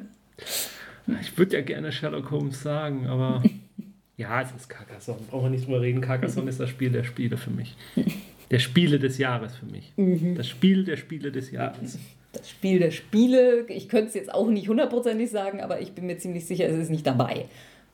Ich 1.22 1.38
würde 1.38 1.56
ja 1.56 1.62
gerne 1.64 1.92
Sherlock 1.92 2.32
Holmes 2.32 2.62
sagen, 2.62 3.08
aber 3.08 3.42
ja, 4.18 4.42
es 4.42 4.52
ist 4.52 4.68
Carcassonne. 4.70 5.20
Brauchen 5.30 5.46
wir 5.46 5.50
nicht 5.52 5.66
drüber 5.66 5.82
reden. 5.82 6.02
Carcassonne 6.02 6.50
ist 6.50 6.60
das 6.60 6.70
Spiel 6.70 6.90
der 6.90 7.04
Spiele 7.04 7.38
für 7.38 7.52
mich. 7.52 7.76
Der 8.50 8.60
Spiele 8.60 8.98
des 8.98 9.18
Jahres 9.18 9.56
für 9.58 9.66
mich. 9.66 9.92
Das 10.38 10.48
Spiel 10.48 10.86
der 10.86 10.96
Spiele 10.96 11.34
des 11.34 11.52
Jahres. 11.52 12.00
Das 12.32 12.50
Spiel 12.50 12.80
der 12.80 12.92
Spiele, 12.92 13.66
ich 13.68 13.90
könnte 13.90 14.08
es 14.08 14.14
jetzt 14.14 14.34
auch 14.34 14.48
nicht 14.50 14.70
hundertprozentig 14.70 15.30
sagen, 15.30 15.60
aber 15.60 15.82
ich 15.82 15.92
bin 15.92 16.06
mir 16.06 16.18
ziemlich 16.18 16.46
sicher, 16.46 16.66
es 16.70 16.78
ist 16.78 16.90
nicht 16.90 17.06
dabei 17.06 17.44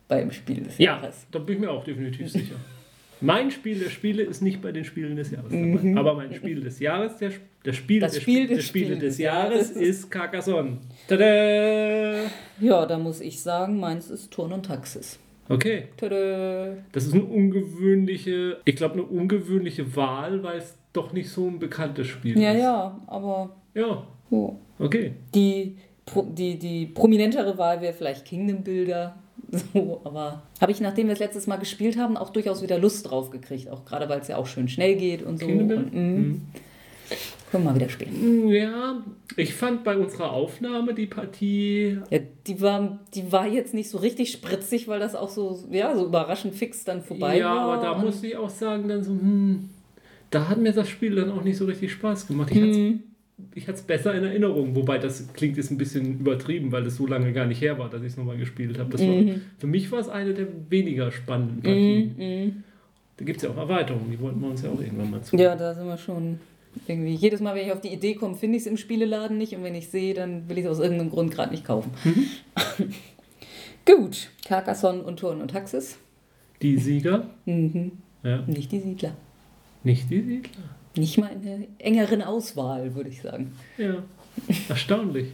beim 0.06 0.30
Spiel 0.30 0.62
des 0.62 0.78
Ja, 0.78 0.92
Jahres. 0.94 1.26
da 1.32 1.40
bin 1.40 1.56
ich 1.56 1.60
mir 1.60 1.72
auch 1.72 1.82
definitiv 1.82 2.30
sicher. 2.30 2.54
Mein 3.20 3.50
Spiel 3.50 3.78
der 3.78 3.90
Spiele 3.90 4.22
ist 4.22 4.42
nicht 4.42 4.60
bei 4.60 4.72
den 4.72 4.84
Spielen 4.84 5.16
des 5.16 5.30
Jahres 5.30 5.50
dabei. 5.50 5.94
Aber 5.98 6.14
mein 6.14 6.34
Spiel 6.34 6.60
des 6.60 6.78
Jahres, 6.80 7.16
der, 7.18 7.30
das 7.62 7.76
Spiel, 7.76 8.00
Das 8.00 8.12
der, 8.12 8.20
Spiel 8.20 8.46
der 8.46 8.56
des 8.56 8.66
Spiele 8.66 8.86
Spiel 8.86 8.98
des 8.98 9.16
des 9.16 9.18
Jahres 9.18 9.70
ist 9.70 10.10
Carcassonne. 10.10 10.78
Tada! 11.08 12.30
Ja, 12.60 12.86
da 12.86 12.98
muss 12.98 13.20
ich 13.20 13.40
sagen, 13.40 13.78
meins 13.80 14.10
ist 14.10 14.30
Turn 14.30 14.52
und 14.52 14.66
Taxis. 14.66 15.18
Okay, 15.48 15.84
Tada! 15.96 16.76
das 16.92 17.06
ist 17.06 17.14
eine 17.14 17.24
ungewöhnliche, 17.24 18.58
ich 18.64 18.76
glaube 18.76 18.94
eine 18.94 19.02
ungewöhnliche 19.04 19.94
Wahl, 19.96 20.42
weil 20.42 20.58
es 20.58 20.74
doch 20.92 21.12
nicht 21.12 21.28
so 21.30 21.46
ein 21.48 21.58
bekanntes 21.58 22.06
Spiel 22.06 22.38
Ja, 22.40 22.52
ist. 22.52 22.60
ja, 22.60 23.00
aber 23.06 23.56
Ja, 23.74 24.06
oh. 24.30 24.54
okay. 24.78 25.12
Die, 25.34 25.76
die, 26.36 26.58
die 26.58 26.86
prominentere 26.86 27.58
Wahl 27.58 27.80
wäre 27.80 27.92
vielleicht 27.92 28.24
Kingdom 28.24 28.62
Builder. 28.62 29.16
So, 29.72 30.00
aber 30.04 30.42
habe 30.60 30.72
ich, 30.72 30.80
nachdem 30.80 31.06
wir 31.06 31.14
das 31.14 31.20
letztes 31.20 31.46
Mal 31.46 31.58
gespielt 31.58 31.96
haben, 31.96 32.16
auch 32.16 32.30
durchaus 32.30 32.62
wieder 32.62 32.78
Lust 32.78 33.08
drauf 33.08 33.30
gekriegt. 33.30 33.70
Auch 33.70 33.84
gerade, 33.84 34.08
weil 34.08 34.20
es 34.20 34.28
ja 34.28 34.36
auch 34.36 34.46
schön 34.46 34.68
schnell 34.68 34.96
geht 34.96 35.22
und 35.22 35.38
so. 35.38 35.46
Und, 35.46 35.68
mm, 35.68 35.98
Mhm. 35.98 36.42
Können 37.50 37.64
wir 37.64 37.70
mal 37.70 37.76
wieder 37.76 37.88
spielen. 37.88 38.48
Ja, 38.48 39.02
ich 39.36 39.54
fand 39.54 39.84
bei 39.84 39.96
unserer 39.96 40.32
Aufnahme 40.32 40.94
die 40.94 41.06
Partie. 41.06 41.98
Ja, 42.10 42.18
die 42.46 42.60
war, 42.60 42.98
die 43.14 43.30
war 43.30 43.46
jetzt 43.46 43.74
nicht 43.74 43.90
so 43.90 43.98
richtig 43.98 44.32
spritzig, 44.32 44.88
weil 44.88 44.98
das 44.98 45.14
auch 45.14 45.28
so, 45.28 45.62
ja, 45.70 45.94
so 45.94 46.06
überraschend 46.06 46.54
fix 46.54 46.84
dann 46.84 47.02
vorbei 47.02 47.38
ja, 47.38 47.54
war. 47.54 47.60
aber 47.60 47.82
da 47.82 47.98
muss 47.98 48.22
ich 48.22 48.36
auch 48.36 48.50
sagen, 48.50 48.88
dann 48.88 49.04
so, 49.04 49.12
hm, 49.12 49.68
da 50.30 50.48
hat 50.48 50.58
mir 50.58 50.72
das 50.72 50.88
Spiel 50.88 51.14
dann 51.14 51.30
auch 51.30 51.44
nicht 51.44 51.56
so 51.58 51.66
richtig 51.66 51.92
Spaß 51.92 52.26
gemacht. 52.26 52.50
Ich 52.50 52.96
Hm. 53.36 53.62
hatte 53.62 53.72
es 53.72 53.82
besser 53.82 54.14
in 54.14 54.24
Erinnerung, 54.24 54.74
wobei 54.76 54.98
das 54.98 55.32
klingt 55.32 55.56
jetzt 55.56 55.70
ein 55.70 55.78
bisschen 55.78 56.20
übertrieben, 56.20 56.70
weil 56.72 56.86
es 56.86 56.96
so 56.96 57.06
lange 57.06 57.32
gar 57.32 57.46
nicht 57.46 57.60
her 57.60 57.78
war, 57.78 57.88
dass 57.90 58.00
ich 58.02 58.08
es 58.08 58.16
nochmal 58.16 58.36
gespielt 58.36 58.78
habe. 58.78 58.96
Mhm. 59.02 59.42
für 59.58 59.66
mich 59.66 59.90
war 59.90 59.98
es 59.98 60.08
eine 60.08 60.34
der 60.34 60.46
weniger 60.70 61.10
spannenden 61.10 61.62
Partien. 61.62 62.64
Da 63.16 63.24
gibt 63.24 63.36
es 63.38 63.42
ja 63.44 63.50
auch 63.50 63.56
Erweiterungen, 63.56 64.10
die 64.10 64.18
wollten 64.20 64.40
wir 64.40 64.48
uns 64.50 64.62
ja 64.62 64.70
auch 64.70 64.80
irgendwann 64.80 65.10
mal 65.10 65.22
zu. 65.22 65.36
Ja, 65.36 65.54
da 65.56 65.74
sind 65.74 65.86
wir 65.86 65.96
schon 65.98 66.40
irgendwie. 66.88 67.14
Jedes 67.14 67.40
Mal, 67.40 67.54
wenn 67.54 67.66
ich 67.66 67.72
auf 67.72 67.80
die 67.80 67.92
Idee 67.92 68.14
komme, 68.14 68.34
finde 68.34 68.56
ich 68.56 68.62
es 68.62 68.66
im 68.66 68.76
Spieleladen 68.76 69.38
nicht. 69.38 69.54
Und 69.54 69.62
wenn 69.62 69.76
ich 69.76 69.88
sehe, 69.88 70.14
dann 70.14 70.48
will 70.48 70.58
ich 70.58 70.64
es 70.64 70.70
aus 70.72 70.80
irgendeinem 70.80 71.10
Grund 71.10 71.30
gerade 71.32 71.52
nicht 71.52 71.64
kaufen. 71.64 71.92
Mhm. 72.04 72.26
Gut, 73.86 74.30
Carcassonne 74.46 75.02
und 75.02 75.18
Turn 75.20 75.40
und 75.40 75.50
Taxis. 75.50 75.98
Die 76.62 76.78
Sieger, 76.78 77.28
Mhm. 77.44 77.92
ja, 78.22 78.42
Nicht 78.46 78.72
die 78.72 78.80
Siedler. 78.80 79.14
nicht 79.82 80.10
die 80.10 80.22
Siedler. 80.22 80.62
Nicht 80.96 81.18
mal 81.18 81.30
in 81.32 81.42
der 81.42 81.58
engeren 81.78 82.22
Auswahl, 82.22 82.94
würde 82.94 83.10
ich 83.10 83.20
sagen. 83.22 83.52
Ja, 83.78 83.96
erstaunlich. 84.68 85.26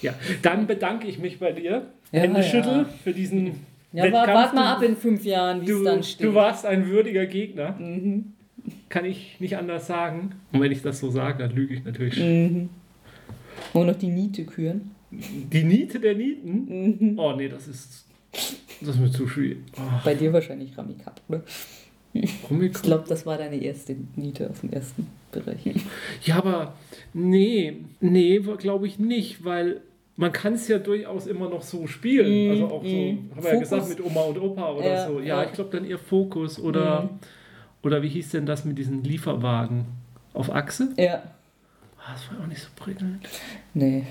Ja, 0.00 0.14
dann 0.42 0.66
bedanke 0.66 1.06
ich 1.08 1.18
mich 1.18 1.38
bei 1.38 1.52
dir. 1.52 1.86
Ja, 2.12 2.20
Hände 2.20 2.40
ja. 2.40 2.46
schüttel 2.46 2.86
für 3.04 3.12
diesen 3.12 3.46
Ja, 3.92 4.04
wa- 4.04 4.06
Wettkampf. 4.06 4.28
wart 4.34 4.54
mal 4.54 4.72
ab 4.74 4.82
in 4.82 4.96
fünf 4.96 5.24
Jahren, 5.24 5.60
wie 5.62 5.64
es 5.70 5.70
Du, 5.78 5.84
dann 5.84 6.02
steht. 6.02 6.26
du 6.26 6.34
warst 6.34 6.66
ein 6.66 6.86
würdiger 6.88 7.26
Gegner. 7.26 7.72
Mhm. 7.78 8.32
Kann 8.88 9.04
ich 9.04 9.36
nicht 9.40 9.56
anders 9.56 9.86
sagen. 9.86 10.32
Und 10.52 10.60
wenn 10.60 10.70
ich 10.72 10.82
das 10.82 11.00
so 11.00 11.10
sage, 11.10 11.38
dann 11.42 11.54
lüge 11.54 11.74
ich 11.74 11.84
natürlich. 11.84 12.18
Mhm. 12.18 12.68
Und 13.72 13.86
noch 13.86 13.96
die 13.96 14.08
Niete 14.08 14.44
küren. 14.44 14.90
Die 15.10 15.64
Niete 15.64 16.00
der 16.00 16.14
Nieten? 16.14 16.98
Mhm. 17.12 17.18
Oh 17.18 17.32
nee, 17.36 17.48
das 17.48 17.68
ist. 17.68 18.06
Das 18.80 18.90
ist 18.96 19.00
mir 19.00 19.10
zu 19.10 19.28
schwierig. 19.28 19.58
Oh, 19.76 19.80
Bei 20.04 20.14
dir 20.14 20.32
wahrscheinlich 20.32 20.76
Ramikap, 20.76 21.20
oder? 21.28 21.42
Comic. 22.48 22.72
Ich 22.76 22.82
glaube, 22.82 23.04
das 23.08 23.24
war 23.26 23.38
deine 23.38 23.56
erste 23.56 23.96
Niete 24.16 24.50
auf 24.50 24.60
dem 24.60 24.70
ersten 24.70 25.06
Bereich. 25.30 25.58
Ja, 26.24 26.36
aber 26.36 26.74
nee, 27.14 27.76
nee, 28.00 28.38
glaube 28.38 28.86
ich 28.86 28.98
nicht, 28.98 29.44
weil 29.44 29.80
man 30.16 30.30
kann 30.30 30.54
es 30.54 30.68
ja 30.68 30.78
durchaus 30.78 31.26
immer 31.26 31.48
noch 31.48 31.62
so 31.62 31.86
spielen. 31.86 32.48
Mm, 32.48 32.50
also 32.50 32.66
auch 32.66 32.84
so, 32.84 32.88
mm. 32.88 33.30
haben 33.34 33.44
wir 33.44 33.54
ja 33.54 33.60
gesagt, 33.60 33.88
mit 33.88 34.04
Oma 34.04 34.20
und 34.22 34.38
Opa 34.38 34.72
oder 34.72 34.86
Ja, 34.86 35.06
so. 35.06 35.20
Ja, 35.20 35.26
ja. 35.26 35.44
ich 35.44 35.52
glaube 35.52 35.70
dann 35.70 35.84
eher 35.84 35.98
Fokus 35.98 36.58
oder, 36.60 37.08
oder 37.82 38.02
wie 38.02 38.08
hieß 38.08 38.30
denn 38.30 38.46
das 38.46 38.64
mit 38.64 38.78
diesen 38.78 39.02
Lieferwagen? 39.02 39.86
Auf 40.34 40.52
Achse? 40.52 40.90
Ja. 40.96 41.22
Ah, 41.98 42.12
das 42.12 42.30
war 42.30 42.42
auch 42.42 42.48
nicht 42.48 42.60
so 42.60 42.68
prickelnd. 42.76 43.26
Nee. 43.74 44.04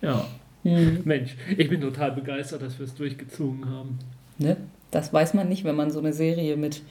Ja. 0.00 0.26
Mhm. 0.64 1.02
Mensch, 1.04 1.36
ich 1.56 1.68
bin 1.68 1.80
total 1.80 2.12
begeistert, 2.12 2.62
dass 2.62 2.78
wir 2.78 2.84
es 2.84 2.94
durchgezogen 2.94 3.68
haben. 3.68 3.98
Ne? 4.38 4.56
Das 4.92 5.12
weiß 5.12 5.34
man 5.34 5.48
nicht, 5.48 5.64
wenn 5.64 5.74
man 5.74 5.90
so 5.90 5.98
eine 5.98 6.12
Serie 6.12 6.56
mit 6.56 6.82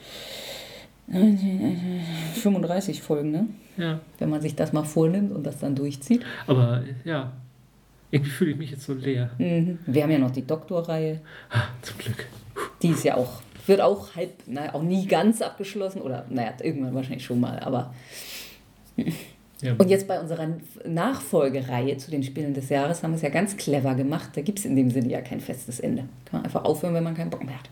35 1.08 3.00
Folgen, 3.00 3.30
ne? 3.30 3.46
Ja. 3.78 4.00
Wenn 4.18 4.28
man 4.28 4.42
sich 4.42 4.54
das 4.54 4.74
mal 4.74 4.84
vornimmt 4.84 5.32
und 5.32 5.44
das 5.44 5.58
dann 5.58 5.74
durchzieht. 5.74 6.22
Aber 6.46 6.82
ja, 7.04 7.32
irgendwie 8.10 8.30
fühle 8.30 8.50
ich 8.50 8.56
mich 8.58 8.70
jetzt 8.72 8.84
so 8.84 8.92
leer. 8.92 9.30
Mhm. 9.38 9.78
Wir 9.86 10.02
haben 10.02 10.10
ja 10.10 10.18
noch 10.18 10.30
die 10.30 10.46
Doktorreihe. 10.46 11.20
Ah, 11.50 11.64
zum 11.80 11.96
Glück. 11.96 12.26
Die 12.82 12.88
ist 12.88 13.04
ja 13.04 13.16
auch, 13.16 13.40
wird 13.66 13.80
auch 13.80 14.14
halb, 14.14 14.30
naja, 14.46 14.74
auch 14.74 14.82
nie 14.82 15.06
ganz 15.06 15.40
abgeschlossen. 15.40 16.02
Oder, 16.02 16.26
naja, 16.28 16.52
irgendwann 16.62 16.94
wahrscheinlich 16.94 17.24
schon 17.24 17.40
mal. 17.40 17.58
Aber 17.60 17.94
Ja. 19.62 19.74
Und 19.78 19.88
jetzt 19.88 20.08
bei 20.08 20.20
unserer 20.20 20.48
Nachfolgereihe 20.84 21.96
zu 21.96 22.10
den 22.10 22.24
Spielen 22.24 22.52
des 22.52 22.68
Jahres 22.68 23.02
haben 23.02 23.12
wir 23.12 23.16
es 23.16 23.22
ja 23.22 23.28
ganz 23.28 23.56
clever 23.56 23.94
gemacht. 23.94 24.30
Da 24.34 24.42
gibt 24.42 24.58
es 24.58 24.64
in 24.64 24.74
dem 24.74 24.90
Sinne 24.90 25.08
ja 25.08 25.20
kein 25.20 25.40
festes 25.40 25.78
Ende. 25.78 26.02
Kann 26.24 26.40
man 26.40 26.44
einfach 26.44 26.64
aufhören, 26.64 26.94
wenn 26.94 27.04
man 27.04 27.14
keinen 27.14 27.30
Bock 27.30 27.44
mehr 27.44 27.58
hat. 27.58 27.70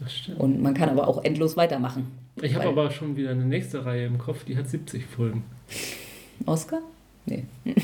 Das 0.00 0.12
stimmt. 0.14 0.40
Und 0.40 0.62
man 0.62 0.74
kann 0.74 0.88
aber 0.88 1.08
auch 1.08 1.24
endlos 1.24 1.56
weitermachen. 1.56 2.06
Ich 2.40 2.54
habe 2.54 2.68
aber 2.68 2.90
schon 2.90 3.16
wieder 3.16 3.30
eine 3.30 3.44
nächste 3.44 3.84
Reihe 3.84 4.06
im 4.06 4.18
Kopf, 4.18 4.44
die 4.44 4.56
hat 4.56 4.68
70 4.68 5.04
Folgen. 5.06 5.44
Oscar? 6.46 6.80
Nee. 7.26 7.44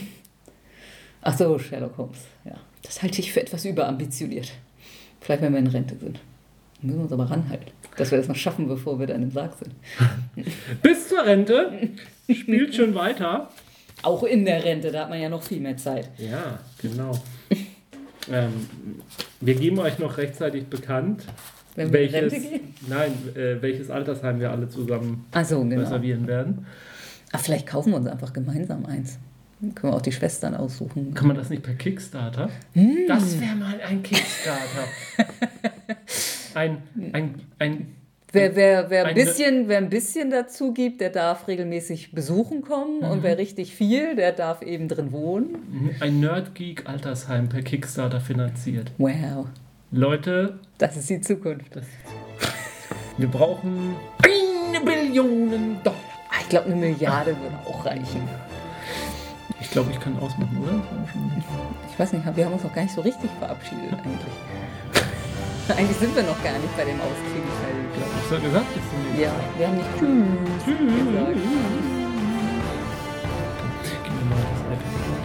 Ach 1.22 1.36
so, 1.36 1.58
Sherlock 1.58 1.96
Holmes. 1.98 2.18
Ja. 2.44 2.56
Das 2.82 3.02
halte 3.02 3.20
ich 3.20 3.32
für 3.32 3.40
etwas 3.40 3.64
überambitioniert. 3.64 4.52
Vielleicht, 5.20 5.42
wenn 5.42 5.52
wir 5.52 5.58
in 5.58 5.66
Rente 5.66 5.96
sind. 5.96 6.20
Müssen 6.82 6.98
wir 6.98 7.04
uns 7.04 7.12
aber 7.12 7.30
ranhalten, 7.30 7.70
dass 7.96 8.10
wir 8.10 8.18
das 8.18 8.28
noch 8.28 8.36
schaffen, 8.36 8.68
bevor 8.68 8.98
wir 8.98 9.06
dann 9.06 9.22
im 9.22 9.30
Sarg 9.30 9.54
sind. 9.54 9.74
Bis 10.82 11.08
zur 11.08 11.24
Rente. 11.24 11.90
Spielt 12.30 12.74
schon 12.74 12.94
weiter. 12.94 13.48
Auch 14.02 14.22
in 14.24 14.44
der 14.44 14.62
Rente, 14.62 14.92
da 14.92 15.02
hat 15.02 15.08
man 15.08 15.20
ja 15.20 15.30
noch 15.30 15.42
viel 15.42 15.60
mehr 15.60 15.78
Zeit. 15.78 16.10
Ja, 16.18 16.58
genau. 16.82 17.18
ähm, 18.30 18.68
wir 19.40 19.54
geben 19.54 19.78
euch 19.78 19.98
noch 19.98 20.18
rechtzeitig 20.18 20.66
bekannt, 20.66 21.24
Wenn 21.76 21.92
wir 21.92 22.00
welches, 22.00 22.32
Rente 22.34 22.40
gehen? 22.48 22.60
nein, 22.88 23.12
äh, 23.34 23.60
welches 23.60 23.90
Altersheim 23.90 24.40
wir 24.40 24.50
alle 24.50 24.68
zusammen 24.68 25.24
so, 25.44 25.62
genau. 25.62 25.80
reservieren 25.80 26.26
werden. 26.26 26.66
Ach, 27.32 27.40
vielleicht 27.40 27.66
kaufen 27.66 27.90
wir 27.90 27.96
uns 27.96 28.06
einfach 28.06 28.32
gemeinsam 28.32 28.86
eins. 28.86 29.18
Dann 29.60 29.74
können 29.74 29.92
wir 29.92 29.96
auch 29.96 30.02
die 30.02 30.12
Schwestern 30.12 30.54
aussuchen. 30.54 31.14
Kann 31.14 31.26
man 31.26 31.36
das 31.36 31.50
nicht 31.50 31.62
per 31.62 31.74
Kickstarter? 31.74 32.48
Hm. 32.74 32.98
Das 33.08 33.40
wäre 33.40 33.54
mal 33.56 33.80
ein 33.80 34.02
Kickstarter. 34.02 34.84
ein, 36.54 36.78
ein, 37.12 37.34
ein, 37.58 37.86
Wer, 38.32 38.56
wer, 38.56 38.90
wer, 38.90 39.06
ein 39.06 39.14
bisschen, 39.14 39.68
wer 39.68 39.78
ein 39.78 39.90
bisschen 39.90 40.28
dazu 40.30 40.72
gibt, 40.74 41.00
der 41.00 41.10
darf 41.10 41.46
regelmäßig 41.46 42.10
besuchen 42.12 42.62
kommen. 42.62 42.98
Und 43.00 43.18
Mhm. 43.18 43.22
wer 43.22 43.38
richtig 43.38 43.74
viel, 43.76 44.16
der 44.16 44.32
darf 44.32 44.60
eben 44.62 44.88
drin 44.88 45.12
wohnen. 45.12 45.94
ein 46.00 46.18
Nerdgeek 46.18 46.88
Altersheim 46.88 47.48
per 47.48 47.62
Kickstarter 47.62 48.20
finanziert. 48.20 48.90
Wow, 48.98 49.46
Leute, 49.92 50.58
das 50.78 50.96
ist 50.96 51.08
die 51.10 51.20
Zukunft. 51.20 51.74
das, 51.76 51.84
wir 53.16 53.28
brauchen 53.28 53.94
eine 54.22 54.80
Billion 54.80 55.78
Dollar. 55.82 55.96
Ah, 56.30 56.36
Ich 56.42 56.48
glaube, 56.48 56.66
eine 56.66 56.76
Milliarde 56.76 57.36
würde 57.40 57.56
auch 57.66 57.84
reichen. 57.86 58.28
Ich 59.60 59.70
glaube, 59.70 59.90
ich 59.92 60.00
kann 60.00 60.16
ausmachen, 60.18 60.58
oder? 60.62 60.82
Ich 61.90 61.98
weiß 61.98 62.12
nicht, 62.12 62.36
wir 62.36 62.44
haben 62.44 62.52
uns 62.52 62.64
noch 62.64 62.74
gar 62.74 62.82
nicht 62.82 62.94
so 62.94 63.00
richtig 63.00 63.30
verabschiedet 63.38 63.92
eigentlich. 63.92 64.34
eigentlich 65.76 65.96
sind 65.96 66.14
wir 66.14 66.22
noch 66.22 66.42
gar 66.42 66.52
nicht 66.58 66.76
bei 66.76 66.84
dem 66.84 67.00
Ausklingen-Teil. 67.00 67.74
Ich 67.90 67.96
glaube, 67.96 68.12
ich 68.20 68.30
habe 68.30 68.42
gesagt, 68.42 68.66
nächsten 68.76 69.20
Ja, 69.20 69.32
wir 69.56 69.66
haben 69.68 69.76
nicht 69.76 69.92
Tschüss 70.64 70.78
gesagt. 70.78 71.36
Gib 74.04 74.12
mir 74.14 74.24
mal 74.30 74.42
das 74.42 74.60
iPad. 74.60 75.23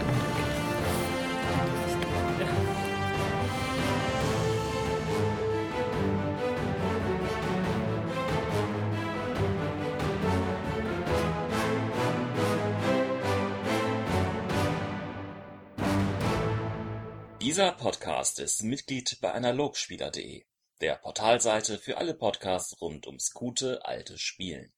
Dieser 17.59 17.73
Podcast 17.73 18.39
ist 18.39 18.63
Mitglied 18.63 19.17
bei 19.19 19.33
analogspieler.de, 19.33 20.45
der 20.79 20.95
Portalseite 20.95 21.77
für 21.77 21.97
alle 21.97 22.13
Podcasts 22.13 22.79
rund 22.79 23.05
ums 23.05 23.33
gute 23.33 23.83
alte 23.83 24.17
Spielen. 24.17 24.65